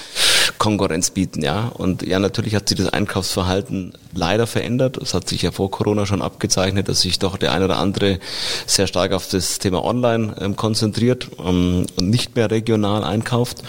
Konkurrenz 0.59 1.11
bieten, 1.11 1.43
ja. 1.43 1.69
Und 1.69 2.03
ja, 2.03 2.19
natürlich 2.19 2.55
hat 2.55 2.69
sich 2.69 2.79
das 2.79 2.89
Einkaufsverhalten 2.89 3.95
leider 4.15 4.47
verändert. 4.47 4.97
Es 4.99 5.15
hat 5.15 5.29
sich 5.29 5.43
ja 5.43 5.51
vor 5.51 5.71
Corona 5.71 6.07
schon 6.07 6.23
abgezeichnet, 6.23 6.89
dass 6.89 7.01
sich 7.01 7.19
doch 7.19 7.37
der 7.37 7.53
eine 7.53 7.65
oder 7.65 7.79
andere 7.79 8.19
sehr 8.67 8.87
stark 8.87 9.13
auf 9.13 9.29
das 9.29 9.59
Thema 9.59 9.85
Online 9.85 10.35
ähm, 10.41 10.57
konzentriert 10.57 11.29
ähm, 11.39 11.87
und 11.97 12.11
nicht 12.11 12.37
mehr 12.37 12.51
regional 12.51 13.05
einkauft. 13.05 13.63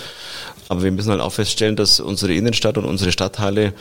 Aber 0.69 0.83
wir 0.83 0.91
müssen 0.91 1.11
halt 1.11 1.21
auch 1.21 1.33
feststellen, 1.33 1.75
dass 1.75 1.99
unsere 1.99 2.33
Innenstadt 2.33 2.77
und 2.77 2.85
unsere 2.85 3.11
Stadtteile 3.11 3.73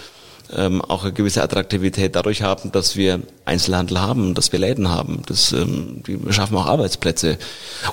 ähm, 0.54 0.80
auch 0.82 1.02
eine 1.02 1.12
gewisse 1.12 1.42
Attraktivität 1.42 2.14
dadurch 2.14 2.42
haben, 2.42 2.70
dass 2.72 2.96
wir 2.96 3.20
Einzelhandel 3.44 4.00
haben, 4.00 4.34
dass 4.34 4.52
wir 4.52 4.58
Läden 4.58 4.88
haben. 4.88 5.22
Das, 5.26 5.52
ähm, 5.52 6.02
die 6.06 6.18
schaffen 6.32 6.56
auch 6.56 6.66
Arbeitsplätze. 6.66 7.38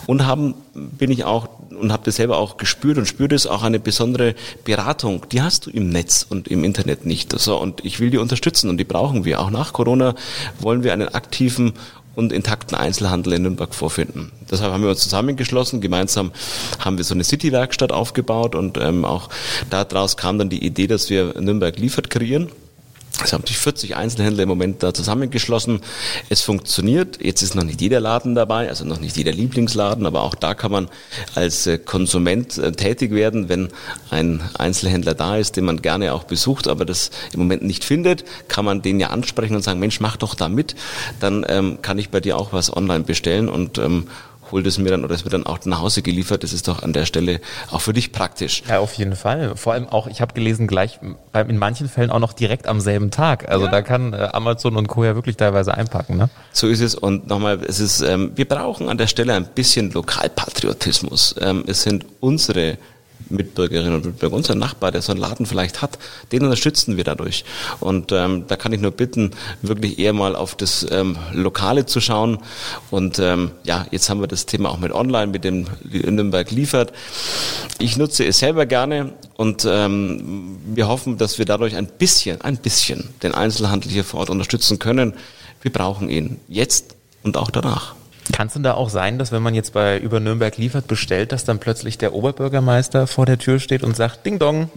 Und 0.05 0.25
haben, 0.25 0.53
bin 0.73 1.11
ich 1.11 1.23
auch 1.23 1.47
und 1.69 1.91
habe 1.91 2.03
das 2.05 2.17
selber 2.17 2.37
auch 2.37 2.57
gespürt 2.57 2.97
und 2.97 3.07
spürt 3.07 3.33
es 3.33 3.47
auch 3.47 3.63
eine 3.63 3.79
besondere 3.79 4.35
Beratung. 4.63 5.25
Die 5.31 5.41
hast 5.41 5.65
du 5.65 5.71
im 5.71 5.89
Netz 5.89 6.25
und 6.27 6.47
im 6.47 6.63
Internet 6.63 7.05
nicht. 7.05 7.37
So, 7.37 7.57
und 7.59 7.83
ich 7.83 7.99
will 7.99 8.11
die 8.11 8.19
unterstützen 8.19 8.69
und 8.69 8.77
die 8.77 8.83
brauchen 8.83 9.25
wir. 9.25 9.41
Auch 9.41 9.49
nach 9.49 9.73
Corona 9.73 10.13
wollen 10.59 10.83
wir 10.83 10.93
einen 10.93 11.09
aktiven 11.09 11.73
und 12.15 12.31
intakten 12.31 12.77
Einzelhandel 12.77 13.33
in 13.33 13.41
Nürnberg 13.43 13.73
vorfinden. 13.73 14.31
Deshalb 14.49 14.71
haben 14.71 14.83
wir 14.83 14.89
uns 14.89 15.01
zusammengeschlossen. 15.01 15.81
Gemeinsam 15.81 16.31
haben 16.79 16.97
wir 16.97 17.03
so 17.03 17.13
eine 17.13 17.23
City-Werkstatt 17.23 17.91
aufgebaut 17.91 18.55
und 18.55 18.77
ähm, 18.77 19.05
auch 19.05 19.29
daraus 19.69 20.17
kam 20.17 20.37
dann 20.37 20.49
die 20.49 20.63
Idee, 20.63 20.87
dass 20.87 21.09
wir 21.09 21.39
Nürnberg 21.39 21.77
liefert 21.77 22.09
kreieren. 22.09 22.49
Es 23.23 23.33
haben 23.33 23.45
sich 23.45 23.57
40 23.57 23.95
Einzelhändler 23.95 24.43
im 24.43 24.49
Moment 24.49 24.83
da 24.83 24.93
zusammengeschlossen. 24.93 25.81
Es 26.29 26.41
funktioniert. 26.41 27.23
Jetzt 27.23 27.41
ist 27.41 27.55
noch 27.55 27.63
nicht 27.63 27.81
jeder 27.81 27.99
Laden 27.99 28.35
dabei, 28.35 28.69
also 28.69 28.85
noch 28.85 28.99
nicht 28.99 29.15
jeder 29.17 29.31
Lieblingsladen, 29.31 30.05
aber 30.05 30.21
auch 30.21 30.35
da 30.35 30.53
kann 30.53 30.71
man 30.71 30.89
als 31.35 31.67
äh, 31.67 31.77
Konsument 31.77 32.57
äh, 32.57 32.71
tätig 32.71 33.11
werden, 33.11 33.49
wenn 33.49 33.69
ein 34.09 34.41
Einzelhändler 34.55 35.13
da 35.13 35.37
ist, 35.37 35.55
den 35.55 35.65
man 35.65 35.81
gerne 35.81 36.13
auch 36.13 36.23
besucht, 36.23 36.67
aber 36.67 36.85
das 36.85 37.11
im 37.33 37.39
Moment 37.39 37.63
nicht 37.63 37.83
findet, 37.83 38.25
kann 38.47 38.65
man 38.65 38.81
den 38.81 38.99
ja 38.99 39.07
ansprechen 39.09 39.55
und 39.55 39.61
sagen, 39.61 39.79
Mensch, 39.79 39.99
mach 39.99 40.17
doch 40.17 40.35
da 40.35 40.49
mit. 40.49 40.75
Dann 41.19 41.45
ähm, 41.47 41.79
kann 41.81 41.97
ich 41.97 42.09
bei 42.09 42.19
dir 42.19 42.37
auch 42.37 42.53
was 42.53 42.75
online 42.75 43.03
bestellen 43.03 43.49
und 43.49 43.77
ähm, 43.77 44.07
holt 44.53 44.67
es 44.67 44.77
mir 44.77 44.89
dann 44.89 45.03
oder 45.03 45.15
es 45.15 45.25
wird 45.25 45.33
dann 45.33 45.45
auch 45.45 45.59
nach 45.65 45.81
Hause 45.81 46.01
geliefert. 46.01 46.43
Das 46.43 46.53
ist 46.53 46.67
doch 46.67 46.83
an 46.83 46.93
der 46.93 47.05
Stelle 47.05 47.41
auch 47.71 47.81
für 47.81 47.91
dich 47.91 48.11
praktisch. 48.11 48.63
Ja, 48.69 48.79
auf 48.79 48.93
jeden 48.93 49.15
Fall. 49.15 49.57
Vor 49.57 49.73
allem 49.73 49.89
auch, 49.89 50.07
ich 50.07 50.21
habe 50.21 50.33
gelesen, 50.33 50.67
gleich 50.67 50.99
in 51.33 51.57
manchen 51.57 51.89
Fällen 51.89 52.11
auch 52.11 52.19
noch 52.19 52.33
direkt 52.33 52.67
am 52.67 52.79
selben 52.79 53.09
Tag. 53.11 53.49
Also 53.49 53.65
ja. 53.65 53.71
da 53.71 53.81
kann 53.81 54.13
äh, 54.13 54.29
Amazon 54.31 54.77
und 54.77 54.87
Co. 54.87 55.03
ja 55.03 55.15
wirklich 55.15 55.37
teilweise 55.37 55.73
einpacken. 55.73 56.17
Ne? 56.17 56.29
So 56.51 56.67
ist 56.67 56.81
es. 56.81 56.93
Und 56.93 57.27
nochmal, 57.27 57.59
es 57.67 57.79
ist, 57.79 58.01
ähm, 58.01 58.31
wir 58.35 58.47
brauchen 58.47 58.89
an 58.89 58.97
der 58.97 59.07
Stelle 59.07 59.33
ein 59.33 59.45
bisschen 59.45 59.91
Lokalpatriotismus. 59.91 61.35
Ähm, 61.41 61.63
es 61.65 61.81
sind 61.81 62.05
unsere 62.19 62.77
Mitbürgerinnen 63.29 63.95
und 63.95 64.05
Mitbürger, 64.05 64.35
unser 64.35 64.55
Nachbar, 64.55 64.91
der 64.91 65.01
so 65.01 65.11
einen 65.11 65.21
Laden 65.21 65.45
vielleicht 65.45 65.81
hat, 65.81 65.97
den 66.31 66.43
unterstützen 66.43 66.97
wir 66.97 67.03
dadurch. 67.03 67.45
Und 67.79 68.11
ähm, 68.11 68.45
da 68.47 68.55
kann 68.55 68.73
ich 68.73 68.81
nur 68.81 68.91
bitten, 68.91 69.31
wirklich 69.61 69.99
eher 69.99 70.13
mal 70.13 70.35
auf 70.35 70.55
das 70.55 70.85
ähm, 70.91 71.17
Lokale 71.31 71.85
zu 71.85 72.01
schauen. 72.01 72.39
Und 72.91 73.19
ähm, 73.19 73.51
ja, 73.63 73.85
jetzt 73.91 74.09
haben 74.09 74.21
wir 74.21 74.27
das 74.27 74.45
Thema 74.45 74.69
auch 74.69 74.79
mit 74.79 74.91
Online, 74.91 75.27
mit 75.27 75.43
dem 75.43 75.65
Nürnberg 75.83 76.49
liefert. 76.51 76.93
Ich 77.79 77.97
nutze 77.97 78.25
es 78.25 78.39
selber 78.39 78.65
gerne 78.65 79.13
und 79.35 79.67
ähm, 79.69 80.57
wir 80.65 80.87
hoffen, 80.87 81.17
dass 81.17 81.37
wir 81.37 81.45
dadurch 81.45 81.75
ein 81.75 81.87
bisschen, 81.87 82.41
ein 82.41 82.57
bisschen 82.57 83.09
den 83.23 83.33
Einzelhandel 83.33 83.91
hier 83.91 84.03
vor 84.03 84.21
Ort 84.21 84.29
unterstützen 84.29 84.79
können. 84.79 85.13
Wir 85.61 85.71
brauchen 85.71 86.09
ihn 86.09 86.39
jetzt 86.47 86.95
und 87.23 87.37
auch 87.37 87.51
danach. 87.51 87.95
Kann 88.31 88.47
es 88.47 88.53
denn 88.53 88.63
da 88.63 88.73
auch 88.73 88.89
sein, 88.89 89.19
dass 89.19 89.31
wenn 89.31 89.43
man 89.43 89.53
jetzt 89.53 89.73
bei 89.73 89.99
über 89.99 90.19
Nürnberg 90.19 90.57
liefert 90.57 90.87
bestellt, 90.87 91.31
dass 91.31 91.43
dann 91.43 91.59
plötzlich 91.59 91.97
der 91.97 92.13
Oberbürgermeister 92.13 93.07
vor 93.07 93.25
der 93.25 93.37
Tür 93.37 93.59
steht 93.59 93.83
und 93.83 93.95
sagt, 93.95 94.25
Ding 94.25 94.39
Dong, 94.39 94.69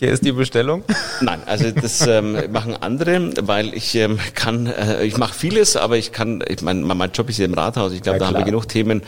hier 0.00 0.08
ist 0.08 0.24
die 0.24 0.32
Bestellung? 0.32 0.82
Nein, 1.20 1.42
also 1.44 1.70
das 1.70 2.06
ähm, 2.06 2.38
machen 2.50 2.74
andere, 2.74 3.32
weil 3.42 3.74
ich 3.74 3.94
ähm, 3.96 4.18
kann, 4.34 4.66
äh, 4.66 5.04
ich 5.04 5.18
mache 5.18 5.34
vieles, 5.34 5.76
aber 5.76 5.98
ich 5.98 6.10
kann, 6.10 6.42
ich 6.48 6.62
mein, 6.62 6.80
mein 6.80 7.12
Job 7.12 7.28
ist 7.28 7.36
hier 7.36 7.44
im 7.44 7.52
Rathaus, 7.52 7.92
ich 7.92 8.00
glaube, 8.00 8.16
ja, 8.16 8.20
da 8.20 8.26
haben 8.28 8.38
wir 8.38 8.46
genug 8.46 8.66
Themen, 8.66 9.02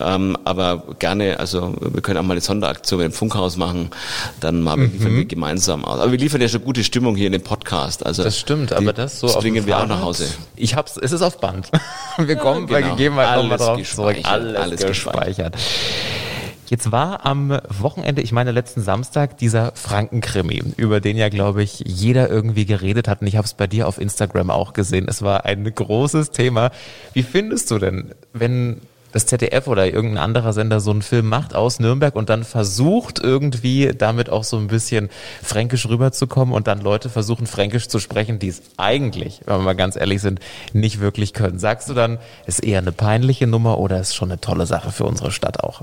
ähm, 0.00 0.36
aber 0.44 0.84
gerne, 1.00 1.40
also 1.40 1.74
wir 1.80 2.00
können 2.00 2.18
auch 2.18 2.22
mal 2.22 2.34
eine 2.34 2.40
Sonderaktion 2.40 3.00
im 3.00 3.10
Funkhaus 3.10 3.56
machen, 3.56 3.90
dann 4.38 4.62
mal 4.62 4.76
mhm. 4.76 4.92
liefern 4.92 5.16
wir 5.16 5.24
gemeinsam 5.24 5.84
aus. 5.84 5.98
Aber 5.98 6.12
wir 6.12 6.18
liefern 6.18 6.40
ja 6.40 6.48
schon 6.48 6.62
gute 6.62 6.84
Stimmung 6.84 7.16
hier 7.16 7.26
in 7.26 7.32
dem 7.32 7.42
Podcast. 7.42 8.06
Also 8.06 8.22
das 8.22 8.38
stimmt, 8.38 8.72
aber 8.72 8.92
das 8.92 9.18
so 9.18 9.26
bringen 9.26 9.66
wir 9.66 9.78
auch 9.78 9.88
nach 9.88 10.00
Hause. 10.00 10.28
Ich 10.54 10.76
hab's, 10.76 10.96
es 10.96 11.10
ist 11.10 11.22
auf 11.22 11.40
Band. 11.40 11.70
Wir 12.18 12.36
kommen 12.36 12.68
ja, 12.68 12.78
genau. 12.78 12.88
bei 12.88 12.96
Gegebenheit 12.96 13.36
nochmal 13.36 13.58
drauf 13.58 13.82
zurück. 13.82 14.16
Alles, 14.22 14.56
alles 14.56 14.86
gespeichert. 14.86 15.54
gespeichert. 15.54 16.25
Jetzt 16.68 16.90
war 16.90 17.24
am 17.24 17.56
Wochenende, 17.68 18.22
ich 18.22 18.32
meine 18.32 18.50
letzten 18.50 18.82
Samstag, 18.82 19.38
dieser 19.38 19.72
Frankenkrimi, 19.74 20.62
über 20.76 21.00
den 21.00 21.16
ja, 21.16 21.28
glaube 21.28 21.62
ich, 21.62 21.80
jeder 21.86 22.28
irgendwie 22.28 22.66
geredet 22.66 23.08
hat. 23.08 23.20
Und 23.20 23.28
ich 23.28 23.36
habe 23.36 23.46
es 23.46 23.54
bei 23.54 23.66
dir 23.66 23.86
auf 23.86 23.98
Instagram 24.00 24.50
auch 24.50 24.72
gesehen. 24.72 25.06
Es 25.08 25.22
war 25.22 25.44
ein 25.44 25.72
großes 25.72 26.30
Thema. 26.30 26.70
Wie 27.12 27.22
findest 27.22 27.70
du 27.70 27.78
denn, 27.78 28.14
wenn 28.32 28.80
das 29.12 29.26
ZDF 29.26 29.66
oder 29.66 29.86
irgendein 29.86 30.22
anderer 30.22 30.52
Sender 30.52 30.80
so 30.80 30.90
einen 30.90 31.02
Film 31.02 31.28
macht 31.28 31.54
aus 31.54 31.80
Nürnberg 31.80 32.14
und 32.14 32.28
dann 32.28 32.44
versucht 32.44 33.18
irgendwie 33.18 33.92
damit 33.96 34.30
auch 34.30 34.44
so 34.44 34.56
ein 34.56 34.68
bisschen 34.68 35.08
fränkisch 35.42 35.88
rüberzukommen 35.88 36.54
und 36.54 36.66
dann 36.66 36.80
Leute 36.80 37.08
versuchen 37.08 37.46
fränkisch 37.46 37.88
zu 37.88 37.98
sprechen, 37.98 38.38
die 38.38 38.48
es 38.48 38.62
eigentlich, 38.76 39.40
wenn 39.46 39.56
wir 39.56 39.62
mal 39.62 39.74
ganz 39.74 39.96
ehrlich 39.96 40.20
sind, 40.20 40.40
nicht 40.72 41.00
wirklich 41.00 41.32
können. 41.32 41.58
Sagst 41.58 41.88
du 41.88 41.94
dann, 41.94 42.18
ist 42.46 42.62
eher 42.62 42.78
eine 42.78 42.92
peinliche 42.92 43.46
Nummer 43.46 43.78
oder 43.78 44.00
ist 44.00 44.14
schon 44.14 44.30
eine 44.30 44.40
tolle 44.40 44.66
Sache 44.66 44.90
für 44.90 45.04
unsere 45.04 45.32
Stadt 45.32 45.62
auch? 45.62 45.82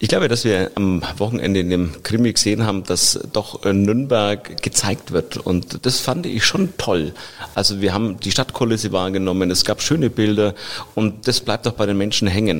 Ich 0.00 0.08
glaube, 0.08 0.28
dass 0.28 0.44
wir 0.44 0.70
am 0.74 1.02
Wochenende 1.16 1.60
in 1.60 1.70
dem 1.70 2.02
Krimi 2.02 2.32
gesehen 2.32 2.64
haben, 2.64 2.84
dass 2.84 3.18
doch 3.32 3.64
Nürnberg 3.64 4.62
gezeigt 4.62 5.12
wird 5.12 5.36
und 5.36 5.84
das 5.84 6.00
fand 6.00 6.26
ich 6.26 6.44
schon 6.44 6.74
toll. 6.78 7.12
Also 7.54 7.80
wir 7.80 7.92
haben 7.92 8.20
die 8.20 8.30
Stadtkulisse 8.30 8.92
wahrgenommen, 8.92 9.50
es 9.50 9.64
gab 9.64 9.82
schöne 9.82 10.10
Bilder 10.10 10.54
und 10.94 11.26
das 11.26 11.40
bleibt 11.40 11.66
auch 11.66 11.72
bei 11.72 11.86
den 11.86 11.98
Menschen 11.98 12.28
hängen. 12.28 12.57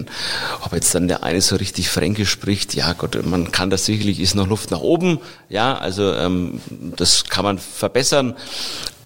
Ob 0.62 0.72
jetzt 0.72 0.94
dann 0.94 1.08
der 1.08 1.22
eine 1.22 1.40
so 1.40 1.56
richtig 1.56 1.88
Fränkisch 1.88 2.30
spricht, 2.30 2.74
ja 2.74 2.92
Gott, 2.92 3.18
man 3.24 3.52
kann 3.52 3.70
das 3.70 3.84
sicherlich, 3.84 4.20
ist 4.20 4.34
noch 4.34 4.46
Luft 4.46 4.70
nach 4.70 4.80
oben, 4.80 5.18
ja, 5.48 5.76
also 5.76 6.12
ähm, 6.14 6.60
das 6.96 7.24
kann 7.24 7.44
man 7.44 7.58
verbessern. 7.58 8.34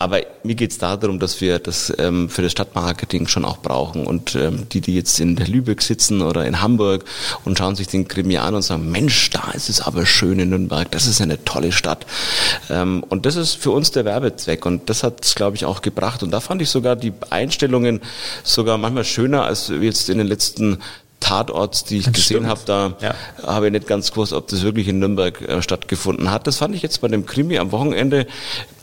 Aber 0.02 0.20
mir 0.42 0.56
geht 0.56 0.72
es 0.72 0.78
darum, 0.78 1.20
dass 1.20 1.40
wir 1.40 1.60
das 1.60 1.92
ähm, 1.96 2.28
für 2.28 2.42
das 2.42 2.50
Stadtmarketing 2.50 3.28
schon 3.28 3.44
auch 3.44 3.58
brauchen. 3.58 4.04
Und 4.04 4.34
ähm, 4.34 4.66
die, 4.72 4.80
die 4.80 4.96
jetzt 4.96 5.20
in 5.20 5.36
Lübeck 5.36 5.80
sitzen 5.80 6.22
oder 6.22 6.44
in 6.44 6.60
Hamburg 6.60 7.04
und 7.44 7.56
schauen 7.56 7.76
sich 7.76 7.86
den 7.86 8.08
Krimi 8.08 8.36
an 8.38 8.56
und 8.56 8.62
sagen, 8.62 8.90
Mensch, 8.90 9.30
da 9.30 9.52
ist 9.52 9.68
es 9.68 9.80
aber 9.80 10.04
schön 10.04 10.40
in 10.40 10.50
Nürnberg, 10.50 10.90
das 10.90 11.06
ist 11.06 11.20
eine 11.20 11.44
tolle 11.44 11.70
Stadt. 11.70 12.04
Ähm, 12.68 13.04
und 13.10 13.26
das 13.26 13.36
ist 13.36 13.54
für 13.54 13.70
uns 13.70 13.92
der 13.92 14.04
Werbezweck. 14.04 14.66
Und 14.66 14.90
das 14.90 15.04
hat 15.04 15.24
es, 15.24 15.36
glaube 15.36 15.54
ich, 15.54 15.66
auch 15.66 15.82
gebracht. 15.82 16.24
Und 16.24 16.32
da 16.32 16.40
fand 16.40 16.62
ich 16.62 16.70
sogar 16.70 16.96
die 16.96 17.12
Einstellungen 17.30 18.00
sogar 18.42 18.78
manchmal 18.78 19.04
schöner 19.04 19.44
als 19.44 19.68
jetzt 19.68 20.10
in 20.10 20.18
den 20.18 20.26
letzten 20.26 20.78
Tatorts, 21.20 21.84
die 21.84 21.98
ich 21.98 22.06
das 22.06 22.14
gesehen 22.14 22.48
habe, 22.48 22.62
da 22.66 22.96
ja. 23.00 23.14
habe 23.46 23.66
ich 23.66 23.72
nicht 23.72 23.86
ganz 23.86 24.10
gewusst, 24.10 24.32
ob 24.32 24.48
das 24.48 24.62
wirklich 24.62 24.88
in 24.88 24.98
Nürnberg 24.98 25.40
äh, 25.42 25.62
stattgefunden 25.62 26.32
hat. 26.32 26.48
Das 26.48 26.56
fand 26.56 26.74
ich 26.74 26.82
jetzt 26.82 27.00
bei 27.00 27.06
dem 27.06 27.24
Krimi 27.24 27.58
am 27.58 27.70
Wochenende 27.70 28.26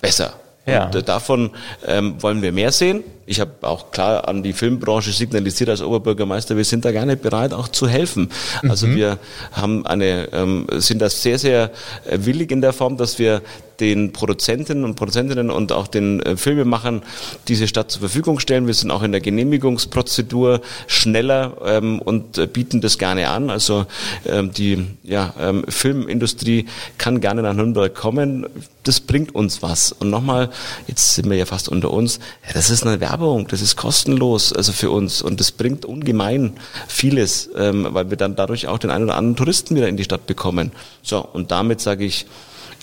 besser. 0.02 0.34
Ja. 0.72 0.86
Und 0.86 0.96
äh, 0.96 1.04
davon 1.04 1.52
ähm, 1.86 2.16
wollen 2.22 2.42
wir 2.42 2.52
mehr 2.52 2.72
sehen. 2.72 3.04
Ich 3.26 3.40
habe 3.40 3.52
auch 3.62 3.92
klar 3.92 4.28
an 4.28 4.42
die 4.42 4.54
Filmbranche 4.54 5.12
signalisiert 5.12 5.70
als 5.70 5.82
Oberbürgermeister, 5.82 6.58
wir 6.58 6.66
sind 6.66 6.84
da 6.84 6.92
gerne 6.92 7.16
bereit, 7.16 7.54
auch 7.54 7.68
zu 7.68 7.88
helfen. 7.88 8.32
Also 8.68 8.88
mhm. 8.88 8.96
wir 8.96 9.20
haben 9.52 9.86
eine, 9.86 10.30
ähm, 10.34 10.66
sind 10.78 11.00
da 11.00 11.10
sehr, 11.10 11.38
sehr 11.38 11.72
äh, 12.06 12.18
willig 12.22 12.52
in 12.52 12.62
der 12.62 12.74
Form, 12.74 12.98
dass 12.98 13.20
wir 13.20 13.42
den 13.80 14.12
Produzenten 14.12 14.84
und 14.84 14.96
Produzentinnen 14.96 15.50
und 15.50 15.72
auch 15.72 15.88
den 15.88 16.22
äh, 16.22 16.38
Filmemachern 16.38 17.02
diese 17.48 17.68
Stadt 17.68 17.92
zur 17.92 18.02
Verfügung 18.02 18.40
stellen. 18.40 18.68
Wir 18.68 18.74
sind 18.74 18.92
auch 18.92 19.04
in 19.04 19.12
der 19.12 19.22
Genehmigungsprozedur 19.22 20.62
schneller 20.88 21.58
ähm, 21.66 22.00
und 22.00 22.38
äh, 22.38 22.48
bieten 22.48 22.82
das 22.82 22.98
gerne 22.98 23.30
an. 23.30 23.50
Also 23.50 23.86
ähm, 24.26 24.52
die 24.52 24.86
ja, 25.04 25.34
ähm, 25.40 25.64
Filmindustrie 25.68 26.66
kann 26.98 27.22
gerne 27.22 27.42
nach 27.42 27.54
Nürnberg 27.54 27.94
kommen. 27.94 28.46
Das 28.84 29.00
bringt 29.00 29.36
uns 29.36 29.62
was. 29.62 29.92
Und 29.92 30.10
nochmal, 30.10 30.50
jetzt 30.88 31.16
sind 31.16 31.30
wir 31.30 31.38
ja 31.38 31.46
fast 31.46 31.70
unter 31.70 31.92
uns, 31.92 32.20
ja, 32.48 32.54
das 32.54 32.70
ist 32.70 32.86
eine 32.86 33.00
Werbung, 33.00 33.48
das 33.48 33.62
ist 33.62 33.76
kostenlos 33.76 34.54
also 34.54 34.72
für 34.72 34.90
uns 34.90 35.22
und 35.22 35.40
das 35.40 35.52
bringt 35.52 35.86
ungemein 35.86 36.54
vieles, 36.88 37.50
ähm, 37.56 37.88
weil 37.92 38.10
wir 38.10 38.18
dann 38.18 38.36
dadurch 38.36 38.68
auch 38.68 38.78
den 38.78 38.90
einen 38.90 39.06
oder 39.06 39.16
anderen 39.16 39.36
Touristen 39.36 39.76
wieder 39.76 39.88
in 39.88 39.98
die 39.98 40.04
Stadt 40.04 40.26
bekommen. 40.28 40.72
So, 41.02 41.20
und 41.20 41.52
damit 41.52 41.82
sage 41.82 42.06
ich, 42.06 42.26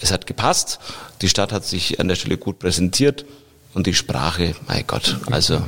es 0.01 0.13
hat 0.13 0.27
gepasst. 0.27 0.79
Die 1.23 1.29
Stadt 1.29 1.53
hat 1.53 1.65
sich 1.65 2.01
an 2.01 2.09
der 2.09 2.15
Stelle 2.17 2.37
gut 2.37 2.59
präsentiert 2.59 3.25
und 3.75 3.87
die 3.87 3.95
Sprache, 3.95 4.55
mein 4.67 4.85
Gott, 4.87 5.19
also 5.31 5.63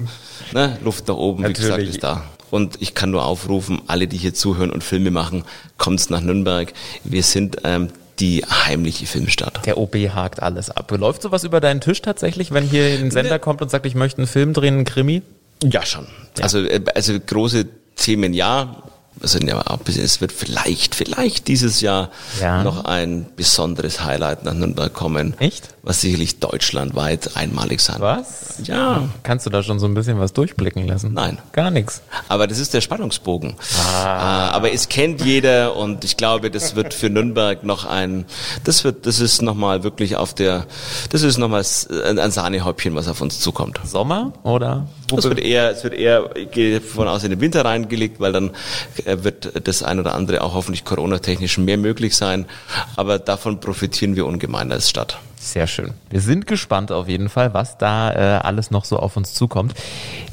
ne, 0.53 0.79
Luft 0.83 1.09
nach 1.09 1.17
oben, 1.17 1.43
Natürlich. 1.43 1.61
wie 1.61 1.63
gesagt, 1.65 1.83
ist 1.83 2.03
da. 2.03 2.25
Und 2.51 2.81
ich 2.81 2.95
kann 2.95 3.11
nur 3.11 3.25
aufrufen, 3.25 3.83
alle, 3.87 4.09
die 4.09 4.17
hier 4.17 4.33
zuhören 4.33 4.71
und 4.71 4.83
Filme 4.83 5.11
machen, 5.11 5.45
kommt's 5.77 6.09
nach 6.09 6.21
Nürnberg. 6.21 6.73
Wir 7.05 7.23
sind 7.23 7.59
ähm, 7.65 7.91
die 8.21 8.45
heimliche 8.45 9.07
Filmstadt. 9.07 9.65
Der 9.67 9.79
OB 9.79 9.95
hakt 10.15 10.43
alles 10.43 10.71
ab. 10.71 10.91
Läuft 10.91 11.23
sowas 11.23 11.45
über 11.45 11.61
deinen 11.61 11.81
Tisch 11.81 12.03
tatsächlich, 12.03 12.51
wenn 12.51 12.65
hier 12.65 12.99
ein 12.99 13.11
Sender 13.11 13.39
kommt 13.39 13.63
und 13.63 13.71
sagt, 13.71 13.87
ich 13.87 13.95
möchte 13.95 14.19
einen 14.19 14.27
Film 14.27 14.55
drehen, 14.55 14.75
einen 14.75 14.85
Krimi? 14.85 15.23
Ja, 15.63 15.85
schon. 15.85 16.07
Ja. 16.37 16.45
Also, 16.45 16.61
äh, 16.61 16.81
also 16.95 17.19
große 17.21 17.67
Themen 17.97 18.33
ja, 18.33 18.83
also 19.21 19.39
es 19.39 20.21
wird 20.21 20.33
vielleicht, 20.33 20.95
vielleicht 20.95 21.49
dieses 21.49 21.81
Jahr 21.81 22.11
ja. 22.41 22.63
noch 22.63 22.85
ein 22.85 23.27
besonderes 23.37 24.05
Highlight 24.05 24.45
nach 24.45 24.55
Nürnberg 24.55 24.93
kommen. 24.93 25.35
Echt? 25.39 25.69
Was 25.83 26.03
sicherlich 26.03 26.39
deutschlandweit 26.39 27.37
einmalig 27.37 27.81
sein 27.81 27.97
Was? 28.01 28.59
Ja. 28.63 29.09
Kannst 29.23 29.47
du 29.47 29.51
da 29.51 29.63
schon 29.63 29.79
so 29.79 29.87
ein 29.87 29.95
bisschen 29.95 30.19
was 30.19 30.33
durchblicken 30.33 30.87
lassen? 30.87 31.15
Nein. 31.15 31.39
Gar 31.53 31.71
nichts. 31.71 32.03
Aber 32.29 32.47
das 32.47 32.59
ist 32.59 32.75
der 32.75 32.81
Spannungsbogen. 32.81 33.55
Ah. 33.95 34.51
Aber 34.51 34.73
es 34.73 34.89
kennt 34.89 35.25
jeder 35.25 35.77
und 35.77 36.05
ich 36.05 36.17
glaube, 36.17 36.51
das 36.51 36.75
wird 36.75 36.93
für 36.95 37.09
Nürnberg 37.09 37.65
noch 37.65 37.85
ein, 37.85 38.27
das 38.65 38.85
wird, 38.85 39.07
das 39.07 39.21
ist 39.21 39.41
nochmal 39.41 39.83
wirklich 39.83 40.17
auf 40.17 40.35
der, 40.35 40.67
das 41.11 41.23
ist 41.23 41.39
nochmal 41.39 41.65
ein 42.03 42.31
Sahnehäubchen, 42.31 42.95
was 42.95 43.09
auf 43.09 43.21
uns 43.21 43.41
zukommt. 43.41 43.81
Sommer 43.85 44.33
oder? 44.43 44.87
Es 45.17 45.25
wird 45.25 45.39
eher, 45.39 45.71
es 45.71 45.85
wird 45.85 45.95
eher, 45.95 46.37
ich 46.37 46.51
gehe 46.51 46.81
davon 46.81 47.09
aus, 47.09 47.25
in 47.25 47.31
den 47.31 47.41
Winter 47.41 47.65
reingelegt, 47.65 48.21
weil 48.21 48.33
dann 48.33 48.51
wird 49.25 49.67
das 49.67 49.83
ein 49.83 49.99
oder 49.99 50.15
andere 50.15 50.43
auch 50.43 50.55
hoffentlich 50.55 50.85
Corona-technisch 50.85 51.59
mehr 51.59 51.79
möglich 51.79 52.17
sein. 52.17 52.47
Aber 52.97 53.19
davon 53.19 53.61
profitieren 53.61 54.17
wir 54.17 54.27
ungemein 54.27 54.73
als 54.73 54.89
Stadt. 54.89 55.19
Sehr 55.41 55.69
schön. 55.69 55.93
Wir 56.11 56.21
sind 56.21 56.47
gespannt 56.49 56.91
auf 56.91 57.09
jeden 57.09 57.29
Fall, 57.29 57.55
was 57.55 57.79
da 57.79 58.13
äh, 58.13 58.41
alles 58.41 58.71
noch 58.73 58.85
so 58.85 58.99
auf 58.99 59.17
uns 59.17 59.35
zukommt. 59.35 59.73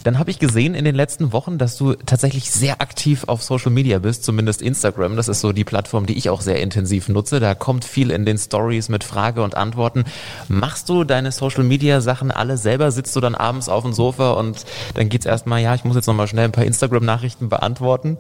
Dann 0.04 0.18
habe 0.18 0.32
ich 0.32 0.40
gesehen 0.40 0.74
in 0.74 0.84
den 0.84 0.96
letzten 0.96 1.32
Wochen, 1.32 1.60
dass 1.60 1.78
du 1.78 1.94
tatsächlich 1.94 2.50
sehr 2.52 2.82
aktiv 2.82 3.24
auf 3.28 3.44
Social 3.44 3.72
Media 3.72 4.00
bist, 4.00 4.24
zumindest 4.24 4.64
Instagram. 4.64 5.16
Das 5.16 5.28
ist 5.28 5.42
so 5.42 5.52
die 5.52 5.64
Plattform, 5.64 6.08
die 6.08 6.18
ich 6.18 6.30
auch 6.30 6.42
sehr 6.42 6.60
intensiv 6.60 7.08
nutze. 7.08 7.40
Da 7.40 7.54
kommt 7.54 7.86
viel 7.86 8.10
in 8.10 8.26
den 8.26 8.38
Stories 8.38 8.90
mit 8.90 9.04
Frage 9.04 9.44
und 9.44 9.56
Antworten. 9.56 10.06
Machst 10.48 10.90
du 10.90 11.04
deine 11.04 11.32
Social 11.32 11.64
Media 11.64 12.02
Sachen 12.02 12.32
alle 12.32 12.58
selber? 12.58 12.92
Sitzt 12.92 13.16
du 13.16 13.20
dann 13.20 13.36
abends 13.36 13.70
auf 13.70 13.84
dem 13.84 13.94
Sofa 13.94 14.32
und 14.32 14.66
dann 14.96 15.10
geht's 15.10 15.28
erstmal, 15.28 15.62
ja, 15.62 15.76
ich 15.76 15.84
muss 15.84 15.96
jetzt 15.96 16.08
nochmal 16.08 16.28
schnell 16.28 16.46
ein 16.46 16.52
paar 16.52 16.66
Instagram 16.66 17.06
Nachrichten 17.06 17.48
beantworten? 17.50 18.18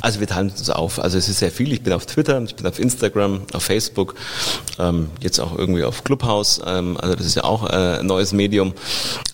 Also 0.00 0.20
wir 0.20 0.26
teilen 0.26 0.50
uns 0.50 0.70
auf. 0.70 1.00
Also 1.00 1.18
es 1.18 1.28
ist 1.28 1.38
sehr 1.38 1.50
viel. 1.50 1.72
Ich 1.72 1.82
bin 1.82 1.92
auf 1.92 2.06
Twitter, 2.06 2.40
ich 2.42 2.54
bin 2.54 2.66
auf 2.66 2.78
Instagram, 2.78 3.42
auf 3.52 3.62
Facebook, 3.62 4.14
ähm, 4.78 5.10
jetzt 5.20 5.40
auch 5.40 5.56
irgendwie 5.56 5.84
auf 5.84 6.04
Clubhouse. 6.04 6.60
Ähm, 6.64 6.96
also 7.00 7.14
das 7.14 7.26
ist 7.26 7.34
ja 7.34 7.44
auch 7.44 7.68
äh, 7.68 7.98
ein 7.98 8.06
neues 8.06 8.32
Medium. 8.32 8.74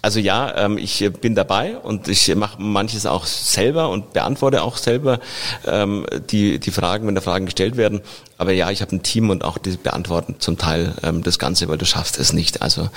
Also 0.02 0.20
ja, 0.20 0.54
ähm, 0.56 0.78
ich 0.78 1.10
bin 1.20 1.34
dabei 1.34 1.76
und 1.78 2.08
ich 2.08 2.34
mache 2.34 2.60
manches 2.60 3.06
auch 3.06 3.26
selber 3.26 3.90
und 3.90 4.12
beantworte 4.12 4.62
auch 4.62 4.76
selber 4.76 5.20
ähm, 5.66 6.06
die, 6.30 6.58
die 6.58 6.70
Fragen, 6.70 7.06
wenn 7.06 7.14
da 7.14 7.20
Fragen 7.20 7.46
gestellt 7.46 7.76
werden. 7.76 8.00
Aber 8.38 8.52
ja, 8.52 8.70
ich 8.70 8.80
habe 8.80 8.94
ein 8.96 9.02
Team 9.02 9.30
und 9.30 9.44
auch 9.44 9.58
die 9.58 9.76
beantworten 9.76 10.36
zum 10.38 10.58
Teil 10.58 10.94
ähm, 11.02 11.22
das 11.22 11.38
Ganze, 11.38 11.68
weil 11.68 11.78
du 11.78 11.86
schaffst 11.86 12.18
es 12.18 12.32
nicht. 12.32 12.62
Also 12.62 12.88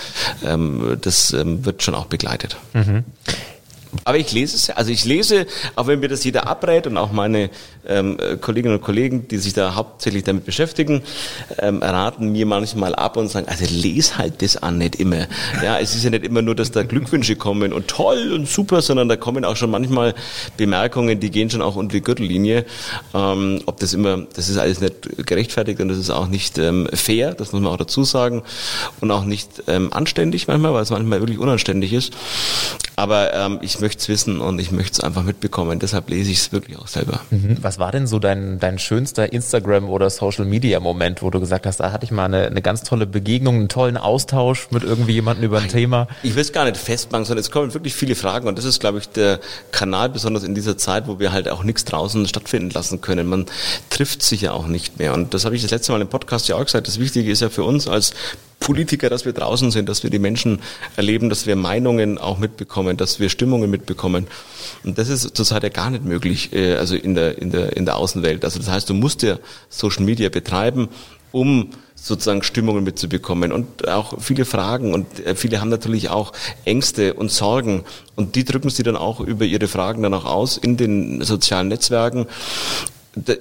ähm, 0.44 0.98
das 1.02 1.34
ähm, 1.34 1.66
wird 1.66 1.84
schon 1.84 1.96
auch 1.96 2.06
begleitet. 2.06 2.58
Mhm. 2.74 3.04
Aber 4.04 4.18
ich 4.18 4.32
lese 4.32 4.56
es, 4.56 4.70
also 4.70 4.92
ich 4.92 5.06
lese, 5.06 5.48
auch 5.76 5.88
wenn 5.88 6.00
mir 6.00 6.08
das 6.08 6.24
jeder 6.24 6.48
abrät 6.48 6.88
und 6.88 6.98
auch 6.98 7.12
meine 7.12 7.50
ähm, 7.88 8.18
Kolleginnen 8.42 8.76
und 8.76 8.82
Kollegen, 8.82 9.28
die 9.28 9.38
sich 9.38 9.54
da 9.54 9.76
hauptsächlich 9.76 10.24
damit 10.24 10.46
beschäftigen, 10.46 11.04
ähm, 11.60 11.82
raten 11.82 12.32
mir 12.32 12.46
manchmal 12.46 12.96
ab 12.96 13.18
und 13.18 13.30
sagen, 13.30 13.48
also 13.48 13.66
lese 13.70 14.18
halt 14.18 14.42
das 14.42 14.58
an, 14.58 14.78
nicht 14.78 14.96
immer. 14.96 15.28
Ja, 15.64 15.80
es 15.80 15.96
ist 15.96 16.04
ja 16.04 16.10
nicht 16.10 16.26
immer 16.26 16.42
nur, 16.42 16.56
dass 16.56 16.72
da 16.72 16.84
Glückwünsche 16.84 17.36
kommen 17.36 17.74
und 17.74 17.88
toll 17.88 18.32
und 18.34 18.48
super, 18.48 18.82
sondern 18.82 19.10
da 19.10 19.16
kommen 19.16 19.46
auch 19.46 19.56
schon 19.56 19.72
manchmal 19.72 20.14
Bemerkungen, 20.58 21.20
die 21.20 21.32
gehen 21.32 21.50
schon 21.50 21.62
auch 21.62 21.76
unter 21.76 21.94
die 21.94 22.02
Gürtellinie. 22.02 22.66
Ähm, 23.14 23.62
ob 23.66 23.80
das 23.80 23.94
immer, 23.94 24.26
das 24.36 24.50
ist 24.50 24.58
alles 24.58 24.82
nicht 24.82 25.26
gerechtfertigt 25.26 25.80
und 25.80 25.90
das 25.90 25.98
ist 25.98 26.10
auch 26.10 26.28
nicht 26.28 26.58
ähm, 26.58 26.88
fair, 26.94 27.34
das 27.34 27.52
muss 27.52 27.62
man 27.62 27.72
auch 27.72 27.78
dazu 27.78 28.04
sagen 28.04 28.44
und 29.02 29.12
auch 29.12 29.24
nicht 29.24 29.64
ähm, 29.68 29.94
anständig 29.94 30.48
manchmal, 30.48 30.74
weil 30.74 30.84
es 30.84 30.90
manchmal 30.90 31.20
wirklich 31.20 31.40
unanständig 31.40 31.94
ist. 31.94 32.14
Aber 33.00 33.32
ähm, 33.32 33.60
ich 33.62 33.80
möchte 33.80 34.02
es 34.02 34.10
wissen 34.10 34.42
und 34.42 34.58
ich 34.58 34.72
möchte 34.72 34.94
es 34.94 35.00
einfach 35.02 35.22
mitbekommen. 35.22 35.78
Deshalb 35.78 36.10
lese 36.10 36.32
ich 36.32 36.40
es 36.40 36.52
wirklich 36.52 36.80
auch 36.80 36.88
selber. 36.88 37.22
Mhm. 37.30 37.58
Was 37.62 37.78
war 37.78 37.92
denn 37.92 38.08
so 38.08 38.18
dein, 38.18 38.58
dein 38.58 38.80
schönster 38.80 39.32
Instagram- 39.32 39.88
oder 39.88 40.10
Social-Media-Moment, 40.10 41.22
wo 41.22 41.30
du 41.30 41.40
gesagt 41.40 41.68
hast, 41.68 41.80
da 41.80 41.92
hatte 41.92 42.06
ich 42.06 42.12
mal 42.12 42.26
eine, 42.26 42.48
eine 42.48 42.64
ganz 42.64 42.82
tolle 42.82 43.06
Begegnung, 43.06 43.54
einen 43.54 43.70
tollen 43.70 43.98
Austausch 43.98 44.70
mit 44.72 44.84
irgendwie 44.84 45.12
jemandem 45.12 45.46
über 45.46 45.60
ein 45.60 45.70
Thema? 45.70 46.08
Ich 46.24 46.34
will 46.34 46.42
es 46.42 46.52
gar 46.52 46.66
nicht 46.66 46.76
festmachen, 46.76 47.24
sondern 47.24 47.42
es 47.42 47.52
kommen 47.52 47.72
wirklich 47.76 47.94
viele 47.94 48.16
Fragen 48.16 48.48
und 48.48 48.58
das 48.58 48.66
ist, 48.66 48.80
glaube 48.80 48.98
ich, 48.98 49.08
der 49.10 49.42
Kanal, 49.72 50.10
besonders 50.10 50.44
in 50.44 50.56
dieser 50.56 50.76
Zeit, 50.76 51.08
wo 51.08 51.20
wir 51.20 51.32
halt 51.32 51.48
auch 51.50 51.64
nichts 51.64 51.86
draußen 51.86 52.28
stattfinden 52.28 52.72
lassen 52.72 53.02
können. 53.02 53.28
Man 53.28 53.46
trifft 53.92 54.24
sich 54.24 54.42
ja 54.42 54.54
auch 54.54 54.66
nicht 54.66 54.98
mehr 54.98 55.14
und 55.14 55.36
das 55.36 55.46
habe 55.46 55.56
ich 55.56 55.62
das 55.62 55.70
letzte 55.70 55.92
Mal 55.92 56.02
im 56.02 56.10
Podcast 56.10 56.48
ja 56.48 56.56
auch 56.56 56.66
gesagt. 56.66 56.88
Das 56.88 57.00
Wichtige 57.00 57.30
ist 57.32 57.44
ja 57.44 57.50
für 57.50 57.64
uns 57.64 57.88
als 57.88 58.14
Politiker, 58.60 59.10
dass 59.10 59.26
wir 59.26 59.34
draußen 59.34 59.72
sind, 59.72 59.88
dass 59.88 60.04
wir 60.04 60.10
die 60.10 60.20
Menschen 60.20 60.60
erleben, 60.96 61.30
dass 61.30 61.46
wir 61.46 61.56
Meinungen 61.56 62.18
auch 62.18 62.38
mitbekommen, 62.38 62.98
dass 62.98 63.20
wir 63.20 63.30
Stimmungen 63.30 63.70
mitbekommen. 63.70 64.28
Und 64.84 64.98
das 64.98 65.10
ist 65.10 65.36
zurzeit 65.36 65.64
ja 65.64 65.70
gar 65.70 65.90
nicht 65.90 66.04
möglich, 66.04 66.54
äh, 66.54 66.76
also 66.76 66.96
in 66.96 67.16
der, 67.16 67.38
in 67.38 67.52
der, 67.52 67.78
in 67.78 67.86
der 67.86 67.98
Außenwelt. 67.98 68.44
Also 68.44 68.60
das 68.60 68.70
heißt, 68.70 68.90
du 68.90 68.94
musst 68.94 69.22
ja 69.24 69.38
Social 69.70 70.04
Media 70.04 70.30
betreiben, 70.30 70.90
um 71.32 71.70
sozusagen 71.96 72.44
Stimmungen 72.44 72.84
mitzubekommen 72.84 73.52
und 73.52 73.88
auch 73.88 74.22
viele 74.22 74.46
Fragen 74.46 74.94
und 74.94 75.26
äh, 75.26 75.36
viele 75.36 75.60
haben 75.60 75.70
natürlich 75.70 76.10
auch 76.10 76.32
Ängste 76.64 77.16
und 77.16 77.32
Sorgen 77.32 77.84
und 78.16 78.36
die 78.36 78.46
drücken 78.46 78.70
sie 78.70 78.84
dann 78.84 78.96
auch 78.96 79.20
über 79.20 79.46
ihre 79.46 79.68
Fragen 79.68 80.04
dann 80.04 80.14
auch 80.14 80.26
aus 80.26 80.58
in 80.58 80.78
den 80.78 81.24
sozialen 81.24 81.68
Netzwerken 81.68 82.28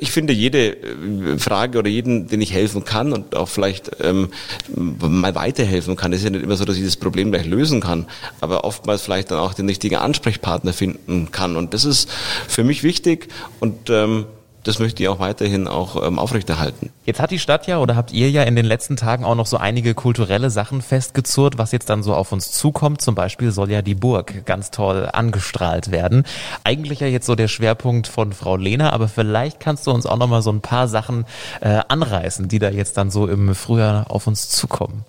ich 0.01 0.11
finde 0.11 0.33
jede 0.33 0.77
äh, 0.77 1.39
Frage 1.39 1.79
oder 1.79 1.89
jeden, 1.89 2.29
den 2.29 2.41
ich 2.41 2.53
helfen 2.53 2.85
kann 2.85 3.13
und 3.13 3.35
auch 3.35 3.49
vielleicht 3.49 3.91
ähm, 4.01 4.31
mal 4.75 5.35
weiterhelfen 5.35 5.97
kann, 5.97 6.13
ist 6.13 6.25
ja 6.25 6.31
nicht 6.31 6.43
immer 6.43 6.57
so, 6.57 6.65
dass 6.65 6.77
ich 6.77 6.85
das 6.85 6.97
Problem 6.97 7.33
gleich 7.33 7.47
lösen 7.47 7.81
kann, 7.81 8.07
aber 8.41 8.65
oftmals 8.65 9.03
vielleicht 9.03 9.31
dann 9.31 9.39
auch 9.39 9.55
den 9.55 9.67
richtigen 9.67 9.97
Ansprechpartner 9.97 10.73
finden 10.73 11.31
kann. 11.33 11.57
Und 11.57 11.75
das 11.75 11.85
ist 11.85 12.11
für 12.49 12.65
mich 12.65 12.83
wichtig 12.83 13.29
und 13.61 13.91
ähm, 13.91 14.27
das 14.67 14.81
möchte 14.81 15.03
ich 15.03 15.09
auch 15.09 15.21
weiterhin 15.21 15.69
auch 15.69 16.05
ähm, 16.05 16.19
aufrechterhalten. 16.19 16.91
Jetzt 17.05 17.21
hat 17.21 17.31
die 17.31 17.39
Stadt 17.39 17.69
ja 17.69 17.79
oder 17.79 17.95
habt 17.95 18.13
ihr 18.13 18.31
ja 18.31 18.43
in 18.43 18.57
den 18.57 18.65
letzten 18.65 18.97
Tagen 18.97 19.25
auch 19.25 19.37
noch 19.37 19.47
so 19.47 19.59
einige 19.59 19.95
kulturelle 19.95 20.51
Sachen 20.51 20.83
festgezurrt, 20.83 21.57
was 21.57 21.71
jetzt 21.71 21.89
dann 21.89 22.03
so 22.03 22.15
auf 22.15 22.33
uns 22.33 22.51
zukommt. 22.51 23.01
Zum 23.01 23.15
Beispiel 23.15 23.53
soll 23.53 23.71
ja 23.71 23.81
die 23.81 23.95
Burg 23.95 24.45
ganz 24.45 24.73
toll 24.73 25.09
angestrahlt 25.13 25.93
werden. 25.93 26.25
Eigentlich 26.65 27.01
ja 27.01 27.07
jetzt 27.07 27.27
so 27.27 27.37
der 27.37 27.49
Schwerpunkt 27.49 28.09
von 28.09 28.33
Frau 28.33 28.57
Lehner, 28.57 28.93
aber 28.93 29.07
vielleicht 29.07 29.61
kannst 29.61 29.87
du 29.87 29.93
uns 29.93 30.05
auch 30.05 30.17
noch 30.17 30.29
mal 30.29 30.43
so 30.43 30.51
ein 30.51 30.61
paar 30.61 30.89
Sachen 30.89 31.27
äh, 31.61 31.81
anreißen, 31.87 32.49
die 32.49 32.59
da 32.59 32.71
jetzt 32.71 32.97
dann 32.97 33.11
so 33.11 33.29
im 33.29 33.55
Frühjahr 33.55 34.11
auf 34.11 34.27
uns 34.27 34.49
zukommen. 34.49 35.05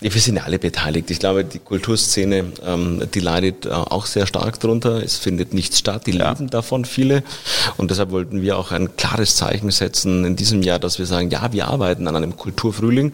Ja, 0.00 0.14
wir 0.14 0.20
sind 0.20 0.36
ja 0.36 0.44
alle 0.44 0.58
beteiligt. 0.58 1.10
Ich 1.10 1.18
glaube, 1.18 1.44
die 1.44 1.58
Kulturszene, 1.58 2.52
ähm, 2.64 3.02
die 3.12 3.20
leidet 3.20 3.66
äh, 3.66 3.70
auch 3.70 4.06
sehr 4.06 4.26
stark 4.26 4.58
drunter. 4.58 5.02
Es 5.02 5.16
findet 5.16 5.52
nichts 5.52 5.78
statt. 5.78 6.06
Die 6.06 6.12
ja. 6.12 6.30
leben 6.30 6.48
davon 6.48 6.86
viele. 6.86 7.22
Und 7.76 7.90
deshalb 7.90 8.10
wollten 8.10 8.40
wir 8.40 8.56
auch 8.56 8.72
ein 8.72 8.96
klares 8.96 9.36
Zeichen 9.36 9.70
setzen 9.70 10.24
in 10.24 10.36
diesem 10.36 10.62
Jahr, 10.62 10.78
dass 10.78 10.98
wir 10.98 11.06
sagen, 11.06 11.30
ja, 11.30 11.52
wir 11.52 11.68
arbeiten 11.68 12.08
an 12.08 12.16
einem 12.16 12.36
Kulturfrühling. 12.36 13.12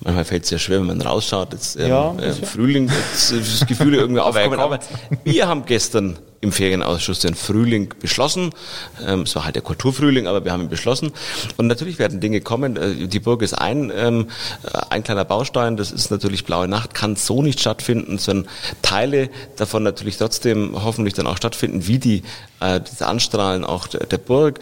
Manchmal 0.00 0.24
fällt 0.24 0.42
es 0.42 0.48
sehr 0.48 0.58
schwer, 0.58 0.80
wenn 0.80 0.88
man 0.88 1.00
rausschaut. 1.00 1.52
Jetzt, 1.52 1.76
ähm, 1.76 1.88
ja, 1.88 2.14
äh, 2.16 2.32
Frühling, 2.32 2.88
jetzt, 2.88 3.32
das 3.32 3.66
Gefühle 3.66 3.96
irgendwie 3.98 4.20
aufkommen. 4.20 4.58
Aber 4.58 4.80
wir 5.22 5.46
haben 5.46 5.64
gestern 5.66 6.18
im 6.44 6.52
Ferienausschuss 6.52 7.20
den 7.20 7.34
Frühling 7.34 7.92
beschlossen. 7.98 8.50
Ähm, 9.04 9.22
es 9.22 9.34
war 9.34 9.44
halt 9.44 9.56
der 9.56 9.62
Kulturfrühling, 9.62 10.26
aber 10.28 10.44
wir 10.44 10.52
haben 10.52 10.62
ihn 10.62 10.68
beschlossen. 10.68 11.10
Und 11.56 11.66
natürlich 11.66 11.98
werden 11.98 12.20
Dinge 12.20 12.40
kommen. 12.40 12.76
Äh, 12.76 13.08
die 13.08 13.18
Burg 13.18 13.42
ist 13.42 13.54
ein, 13.54 13.90
ähm, 13.94 14.28
ein 14.90 15.02
kleiner 15.02 15.24
Baustein. 15.24 15.76
Das 15.76 15.90
ist 15.90 16.10
natürlich 16.10 16.44
Blaue 16.44 16.68
Nacht, 16.68 16.94
kann 16.94 17.16
so 17.16 17.42
nicht 17.42 17.60
stattfinden, 17.60 18.18
sondern 18.18 18.48
Teile 18.82 19.30
davon 19.56 19.82
natürlich 19.82 20.18
trotzdem 20.18 20.76
hoffentlich 20.84 21.14
dann 21.14 21.26
auch 21.26 21.38
stattfinden, 21.38 21.86
wie 21.86 21.98
die 21.98 22.22
äh, 22.64 22.80
das 22.80 23.02
Anstrahlen 23.02 23.64
auch 23.64 23.86
der, 23.86 24.06
der 24.06 24.18
Burg. 24.18 24.60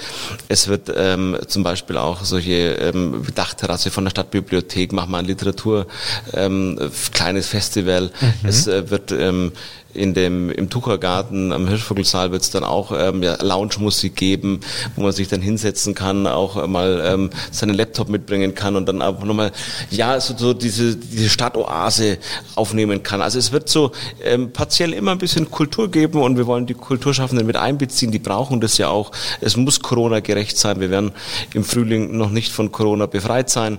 Es 0.49 0.68
wird 0.68 0.92
ähm, 0.94 1.38
zum 1.47 1.62
Beispiel 1.62 1.97
auch 1.97 2.25
solche 2.25 2.75
ähm, 2.75 3.23
Dachterrasse 3.35 3.90
von 3.90 4.04
der 4.04 4.11
Stadtbibliothek, 4.11 4.92
machen 4.92 5.11
wir 5.11 5.18
ein 5.18 5.26
Literatur, 5.26 5.87
ähm, 6.32 6.78
kleines 7.12 7.49
Festival. 7.49 8.11
Mhm. 8.21 8.49
Es 8.49 8.66
äh, 8.66 8.90
wird 8.90 9.12
ähm, 9.12 9.52
in 9.94 10.14
dem, 10.14 10.50
im 10.50 10.71
Tuchergarten 10.71 11.52
am 11.52 11.68
Hirschvogelsaal 11.68 12.32
wird 12.32 12.42
es 12.42 12.50
dann 12.50 12.64
auch 12.64 12.92
ähm, 12.97 13.23
ja, 13.23 13.37
Lounge-Musik 13.42 14.16
geben, 14.16 14.61
wo 14.97 15.02
man 15.02 15.12
sich 15.12 15.28
dann 15.28 15.42
hinsetzen 15.42 15.94
kann, 15.94 16.26
auch 16.26 16.66
mal 16.66 17.02
ähm, 17.04 17.30
seinen 17.50 17.75
Laptop 17.75 18.09
mitbringen 18.09 18.54
kann 18.54 18.76
und 18.76 18.87
dann 18.88 19.02
auch 19.02 19.23
nochmal, 19.23 19.52
ja, 19.90 20.18
so, 20.21 20.35
so 20.37 20.54
diese, 20.54 20.97
diese 20.97 21.28
Stadtoase 21.28 22.18
aufnehmen 22.54 23.02
kann. 23.02 23.21
Also 23.21 23.38
es 23.38 23.52
wird 23.52 23.68
so 23.68 23.92
ähm, 24.25 24.52
partiell 24.52 24.92
immer 24.92 25.12
ein 25.12 25.18
bisschen 25.18 25.50
Kultur 25.50 25.90
geben 25.90 26.23
und 26.23 26.37
wir 26.37 26.47
wollen 26.47 26.66
die 26.66 26.75
Kulturschaffenden 26.75 27.47
mit 27.47 27.56
einbeziehen, 27.56 27.91
die 28.00 28.18
brauchen 28.18 28.61
das 28.61 28.78
ja 28.78 28.88
auch. 28.88 29.12
Es 29.40 29.56
muss 29.56 29.80
Corona 29.80 30.20
gerecht 30.20 30.58
sein. 30.58 30.80
Wir 30.80 30.90
werden 30.90 31.12
im 31.54 31.64
Frühling 31.64 32.16
noch 32.16 32.30
nicht 32.30 32.52
von 32.52 32.72
Corona 32.72 33.06
befreit 33.06 33.50
sein, 33.50 33.78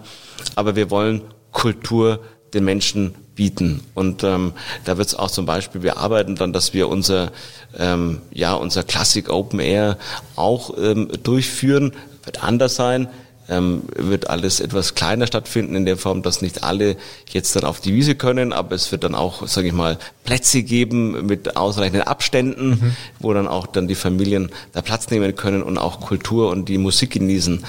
aber 0.55 0.75
wir 0.75 0.89
wollen 0.91 1.22
Kultur 1.51 2.20
den 2.53 2.65
Menschen 2.65 3.15
bieten. 3.36 3.84
Und 3.96 4.24
ähm, 4.24 4.53
da 4.86 4.98
wird 4.98 5.08
es 5.08 5.15
auch 5.15 5.32
zum 5.32 5.46
Beispiel, 5.46 5.82
wir 5.82 5.98
arbeiten 5.98 6.36
dann, 6.36 6.53
dass 6.53 6.74
wir 6.74 6.88
unser, 6.88 7.32
ähm, 7.77 8.22
ja, 8.32 8.53
unser 8.53 8.84
Classic 8.84 9.27
Open 9.29 9.60
Air 9.60 9.98
auch 10.36 10.77
ähm, 10.77 11.10
durchführen, 11.24 11.93
wird 12.24 12.43
anders 12.43 12.75
sein 12.75 13.10
ähm, 13.50 13.84
wird 13.96 14.30
alles 14.30 14.60
etwas 14.60 14.96
kleiner 14.96 15.28
stattfinden 15.28 15.76
in 15.76 15.86
der 15.86 15.98
Form, 15.98 16.22
dass 16.22 16.42
nicht 16.42 16.64
alle 16.64 16.96
jetzt 17.30 17.56
dann 17.56 17.64
auf 17.64 17.80
die 17.80 17.94
Wiese 17.94 18.16
können, 18.16 18.54
aber 18.54 18.76
es 18.76 18.92
wird 18.92 19.04
dann 19.04 19.16
auch, 19.16 19.48
sage 19.48 19.68
ich 19.68 19.74
mal, 19.74 19.98
Plätze 20.24 20.64
geben 20.64 21.26
mit 21.26 21.58
ausreichenden 21.58 22.04
Abständen, 22.04 22.70
mhm. 22.70 22.96
wo 23.20 23.34
dann 23.34 23.48
auch 23.48 23.68
dann 23.68 23.88
die 23.88 23.96
Familien 23.96 24.50
da 24.72 24.82
Platz 24.82 25.10
nehmen 25.10 25.36
können 25.36 25.64
und 25.64 25.78
auch 25.78 26.00
Kultur 26.00 26.50
und 26.50 26.70
die 26.70 26.78
Musik 26.78 27.12
genießen. 27.12 27.63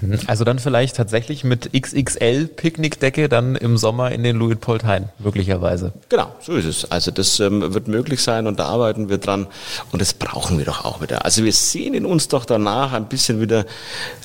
Mhm. 0.00 0.18
Also 0.26 0.44
dann 0.44 0.58
vielleicht 0.58 0.96
tatsächlich 0.96 1.44
mit 1.44 1.70
XXL 1.72 2.46
Picknickdecke 2.46 3.28
dann 3.28 3.56
im 3.56 3.78
Sommer 3.78 4.12
in 4.12 4.22
den 4.22 4.36
Luitpoldhain 4.36 5.08
möglicherweise. 5.18 5.92
Genau, 6.08 6.34
so 6.40 6.52
ist 6.54 6.66
es. 6.66 6.90
Also 6.90 7.10
das 7.10 7.40
ähm, 7.40 7.72
wird 7.72 7.88
möglich 7.88 8.20
sein 8.22 8.46
und 8.46 8.58
da 8.58 8.66
arbeiten 8.66 9.08
wir 9.08 9.18
dran 9.18 9.46
und 9.92 10.02
das 10.02 10.12
brauchen 10.12 10.58
wir 10.58 10.64
doch 10.66 10.84
auch 10.84 11.00
wieder. 11.00 11.24
Also 11.24 11.44
wir 11.44 11.52
sehen 11.52 11.94
in 11.94 12.04
uns 12.04 12.28
doch 12.28 12.44
danach 12.44 12.92
ein 12.92 13.06
bisschen 13.06 13.40
wieder 13.40 13.64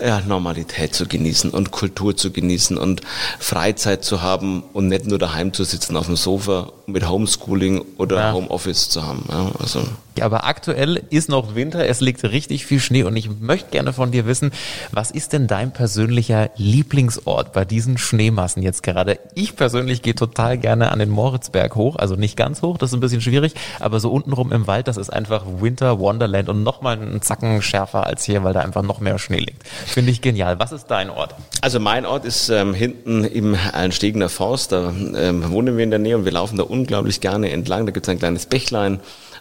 ja, 0.03 0.21
Normalität 0.27 0.88
Freiheit 0.89 0.95
zu 0.95 1.07
genießen 1.07 1.51
und 1.51 1.71
Kultur 1.71 2.15
zu 2.15 2.31
genießen 2.31 2.77
und 2.77 3.01
Freizeit 3.39 4.03
zu 4.03 4.21
haben 4.21 4.63
und 4.73 4.87
nicht 4.87 5.05
nur 5.05 5.19
daheim 5.19 5.53
zu 5.53 5.63
sitzen 5.63 5.95
auf 5.95 6.07
dem 6.07 6.15
Sofa 6.15 6.71
mit 6.91 7.07
Homeschooling 7.07 7.81
oder 7.97 8.17
ja. 8.17 8.33
Homeoffice 8.33 8.89
zu 8.89 9.05
haben. 9.05 9.25
Ja, 9.29 9.51
also. 9.59 9.81
ja, 10.17 10.25
aber 10.25 10.45
aktuell 10.45 11.03
ist 11.09 11.29
noch 11.29 11.55
Winter, 11.55 11.85
es 11.87 12.01
liegt 12.01 12.23
richtig 12.23 12.65
viel 12.65 12.79
Schnee 12.79 13.03
und 13.03 13.15
ich 13.15 13.29
möchte 13.39 13.71
gerne 13.71 13.93
von 13.93 14.11
dir 14.11 14.25
wissen, 14.25 14.51
was 14.91 15.11
ist 15.11 15.33
denn 15.33 15.47
dein 15.47 15.71
persönlicher 15.71 16.49
Lieblingsort 16.57 17.53
bei 17.53 17.65
diesen 17.65 17.97
Schneemassen 17.97 18.61
jetzt 18.63 18.83
gerade? 18.83 19.19
Ich 19.35 19.55
persönlich 19.55 20.01
gehe 20.01 20.15
total 20.15 20.57
gerne 20.57 20.91
an 20.91 20.99
den 20.99 21.09
Moritzberg 21.09 21.75
hoch, 21.75 21.95
also 21.95 22.15
nicht 22.15 22.35
ganz 22.35 22.61
hoch, 22.61 22.77
das 22.77 22.91
ist 22.91 22.95
ein 22.95 22.99
bisschen 22.99 23.21
schwierig, 23.21 23.53
aber 23.79 23.99
so 23.99 24.11
untenrum 24.11 24.51
im 24.51 24.67
Wald, 24.67 24.87
das 24.87 24.97
ist 24.97 25.11
einfach 25.11 25.45
Winter 25.59 25.99
Wonderland 25.99 26.49
und 26.49 26.63
nochmal 26.63 26.99
einen 26.99 27.21
Zacken 27.21 27.61
schärfer 27.61 28.05
als 28.05 28.23
hier, 28.23 28.43
weil 28.43 28.53
da 28.53 28.61
einfach 28.61 28.83
noch 28.83 28.99
mehr 28.99 29.19
Schnee 29.19 29.39
liegt. 29.39 29.67
Finde 29.67 30.11
ich 30.11 30.21
genial. 30.21 30.59
Was 30.59 30.71
ist 30.71 30.87
dein 30.87 31.09
Ort? 31.09 31.35
Also 31.61 31.79
mein 31.79 32.05
Ort 32.05 32.25
ist 32.25 32.49
ähm, 32.49 32.73
hinten 32.73 33.23
im 33.23 33.55
Einstegener 33.73 34.29
Forst, 34.29 34.71
da 34.71 34.91
ähm, 35.15 35.51
wohnen 35.51 35.77
wir 35.77 35.83
in 35.83 35.89
der 35.89 35.99
Nähe 35.99 36.17
und 36.17 36.25
wir 36.25 36.31
laufen 36.31 36.57
da 36.57 36.63
unglaublich 36.79 37.21
gerne 37.21 37.51
entlang. 37.51 37.85
Da 37.85 37.91
gibt 37.91 38.05
es 38.05 38.09
ein 38.09 38.19
kleines 38.19 38.45
Bächlein. 38.45 38.99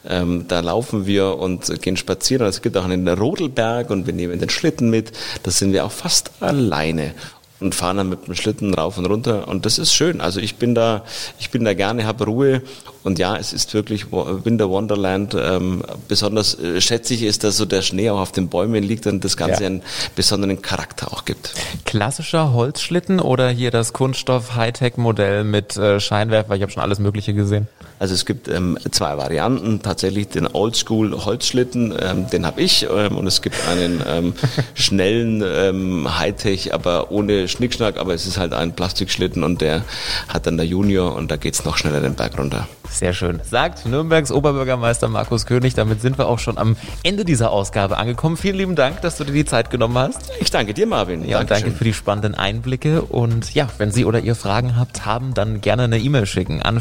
Ähm, 0.08 0.44
da 0.48 0.60
laufen 0.60 1.06
wir 1.06 1.38
und 1.38 1.82
gehen 1.82 1.96
spazieren. 1.96 2.46
Es 2.46 2.62
gibt 2.62 2.76
auch 2.76 2.84
einen 2.84 3.08
Rodelberg 3.08 3.90
und 3.90 4.06
wir 4.06 4.14
nehmen 4.14 4.38
den 4.38 4.48
Schlitten 4.48 4.90
mit. 4.90 5.12
Da 5.42 5.50
sind 5.50 5.72
wir 5.72 5.84
auch 5.84 5.92
fast 5.92 6.30
alleine 6.40 7.14
und 7.60 7.74
fahren 7.74 7.96
dann 7.96 8.08
mit 8.08 8.26
dem 8.26 8.34
Schlitten 8.34 8.74
rauf 8.74 8.98
und 8.98 9.06
runter 9.06 9.48
und 9.48 9.66
das 9.66 9.78
ist 9.78 9.92
schön. 9.92 10.20
Also 10.20 10.40
ich 10.40 10.56
bin 10.56 10.74
da, 10.74 11.04
ich 11.38 11.50
bin 11.50 11.64
da 11.64 11.74
gerne, 11.74 12.06
habe 12.06 12.24
Ruhe 12.24 12.62
und 13.02 13.18
ja, 13.18 13.36
es 13.36 13.52
ist 13.52 13.74
wirklich 13.74 14.12
Winter 14.12 14.68
Wonderland. 14.70 15.34
Ähm, 15.34 15.82
besonders 16.08 16.58
äh, 16.58 16.80
schätze 16.80 17.14
ich 17.14 17.22
ist, 17.22 17.44
dass 17.44 17.56
so 17.56 17.64
der 17.64 17.82
Schnee 17.82 18.10
auch 18.10 18.20
auf 18.20 18.32
den 18.32 18.48
Bäumen 18.48 18.82
liegt 18.82 19.06
und 19.06 19.24
das 19.24 19.36
Ganze 19.36 19.62
ja. 19.62 19.66
einen 19.68 19.82
besonderen 20.14 20.62
Charakter 20.62 21.12
auch 21.12 21.24
gibt. 21.24 21.54
Klassischer 21.84 22.52
Holzschlitten 22.52 23.20
oder 23.20 23.48
hier 23.48 23.70
das 23.70 23.92
Kunststoff 23.92 24.54
Hightech 24.54 24.96
Modell 24.96 25.44
mit 25.44 25.76
äh, 25.76 26.00
Scheinwerfer? 26.00 26.54
Ich 26.54 26.62
habe 26.62 26.72
schon 26.72 26.82
alles 26.82 26.98
Mögliche 26.98 27.34
gesehen. 27.34 27.68
Also 27.98 28.14
es 28.14 28.24
gibt 28.24 28.48
ähm, 28.48 28.78
zwei 28.90 29.16
Varianten, 29.16 29.82
tatsächlich 29.82 30.28
den 30.28 30.46
Oldschool 30.46 31.24
Holzschlitten, 31.24 31.94
ähm, 32.00 32.30
den 32.30 32.46
habe 32.46 32.60
ich 32.60 32.86
ähm, 32.90 33.16
und 33.16 33.26
es 33.26 33.42
gibt 33.42 33.56
einen 33.68 34.02
ähm, 34.06 34.34
schnellen 34.74 35.42
ähm, 35.44 36.18
Hightech, 36.18 36.74
aber 36.74 37.10
ohne 37.10 37.48
Schnickschnack, 37.48 37.98
aber 37.98 38.14
es 38.14 38.26
ist 38.26 38.38
halt 38.38 38.52
ein 38.52 38.74
Plastikschlitten 38.74 39.42
und 39.42 39.60
der 39.60 39.82
hat 40.28 40.46
dann 40.46 40.56
der 40.56 40.66
Junior 40.66 41.14
und 41.14 41.30
da 41.30 41.36
geht's 41.36 41.64
noch 41.64 41.76
schneller 41.76 42.00
den 42.00 42.14
Berg 42.14 42.38
runter. 42.38 42.68
Sehr 42.90 43.12
schön. 43.12 43.40
Sagt 43.44 43.86
Nürnbergs 43.86 44.32
Oberbürgermeister 44.32 45.08
Markus 45.08 45.46
König. 45.46 45.74
Damit 45.74 46.00
sind 46.00 46.18
wir 46.18 46.26
auch 46.26 46.38
schon 46.38 46.58
am 46.58 46.76
Ende 47.02 47.24
dieser 47.24 47.50
Ausgabe 47.50 47.98
angekommen. 47.98 48.36
Vielen 48.36 48.56
lieben 48.56 48.76
Dank, 48.76 49.02
dass 49.02 49.18
du 49.18 49.24
dir 49.24 49.32
die 49.32 49.44
Zeit 49.44 49.70
genommen 49.70 49.98
hast. 49.98 50.30
Ich 50.40 50.50
danke 50.50 50.72
dir, 50.74 50.86
Marvin. 50.86 51.28
Ja, 51.28 51.40
und 51.40 51.50
danke 51.50 51.70
für 51.70 51.84
die 51.84 51.92
spannenden 51.92 52.34
Einblicke. 52.34 53.02
Und 53.02 53.54
ja, 53.54 53.68
wenn 53.78 53.90
Sie 53.90 54.04
oder 54.04 54.20
ihr 54.20 54.34
Fragen 54.34 54.76
habt, 54.76 55.04
haben, 55.04 55.34
dann 55.34 55.60
gerne 55.60 55.84
eine 55.84 55.98
E-Mail 55.98 56.26
schicken 56.26 56.62
an 56.62 56.80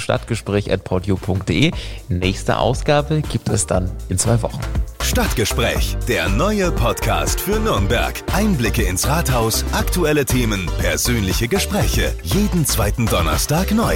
stadtgespräch.podio.de. 1.08 1.72
Nächste 2.10 2.58
Ausgabe 2.58 3.22
gibt 3.22 3.50
es 3.50 3.66
dann 3.66 3.92
in 4.10 4.18
zwei 4.18 4.42
Wochen. 4.42 4.60
Stadtgespräch, 5.02 5.98
der 6.08 6.28
neue 6.28 6.72
Podcast 6.72 7.40
für 7.40 7.60
Nürnberg. 7.60 8.22
Einblicke 8.34 8.84
ins 8.84 9.08
Rathaus, 9.08 9.64
aktuelle 9.72 10.26
Themen, 10.26 10.70
persönliche 10.80 11.48
Gespräche. 11.48 12.14
Jeden 12.24 12.66
zweiten 12.66 13.06
Donnerstag 13.06 13.72
neu. 13.72 13.96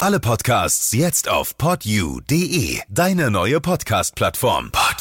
Alle 0.00 0.18
Podcasts 0.18 0.92
jetzt 0.92 1.28
auf 1.28 1.56
podyou.de, 1.56 2.80
deine 2.88 3.30
neue 3.30 3.60
Podcast-Plattform. 3.60 4.72
Pod 4.72 5.00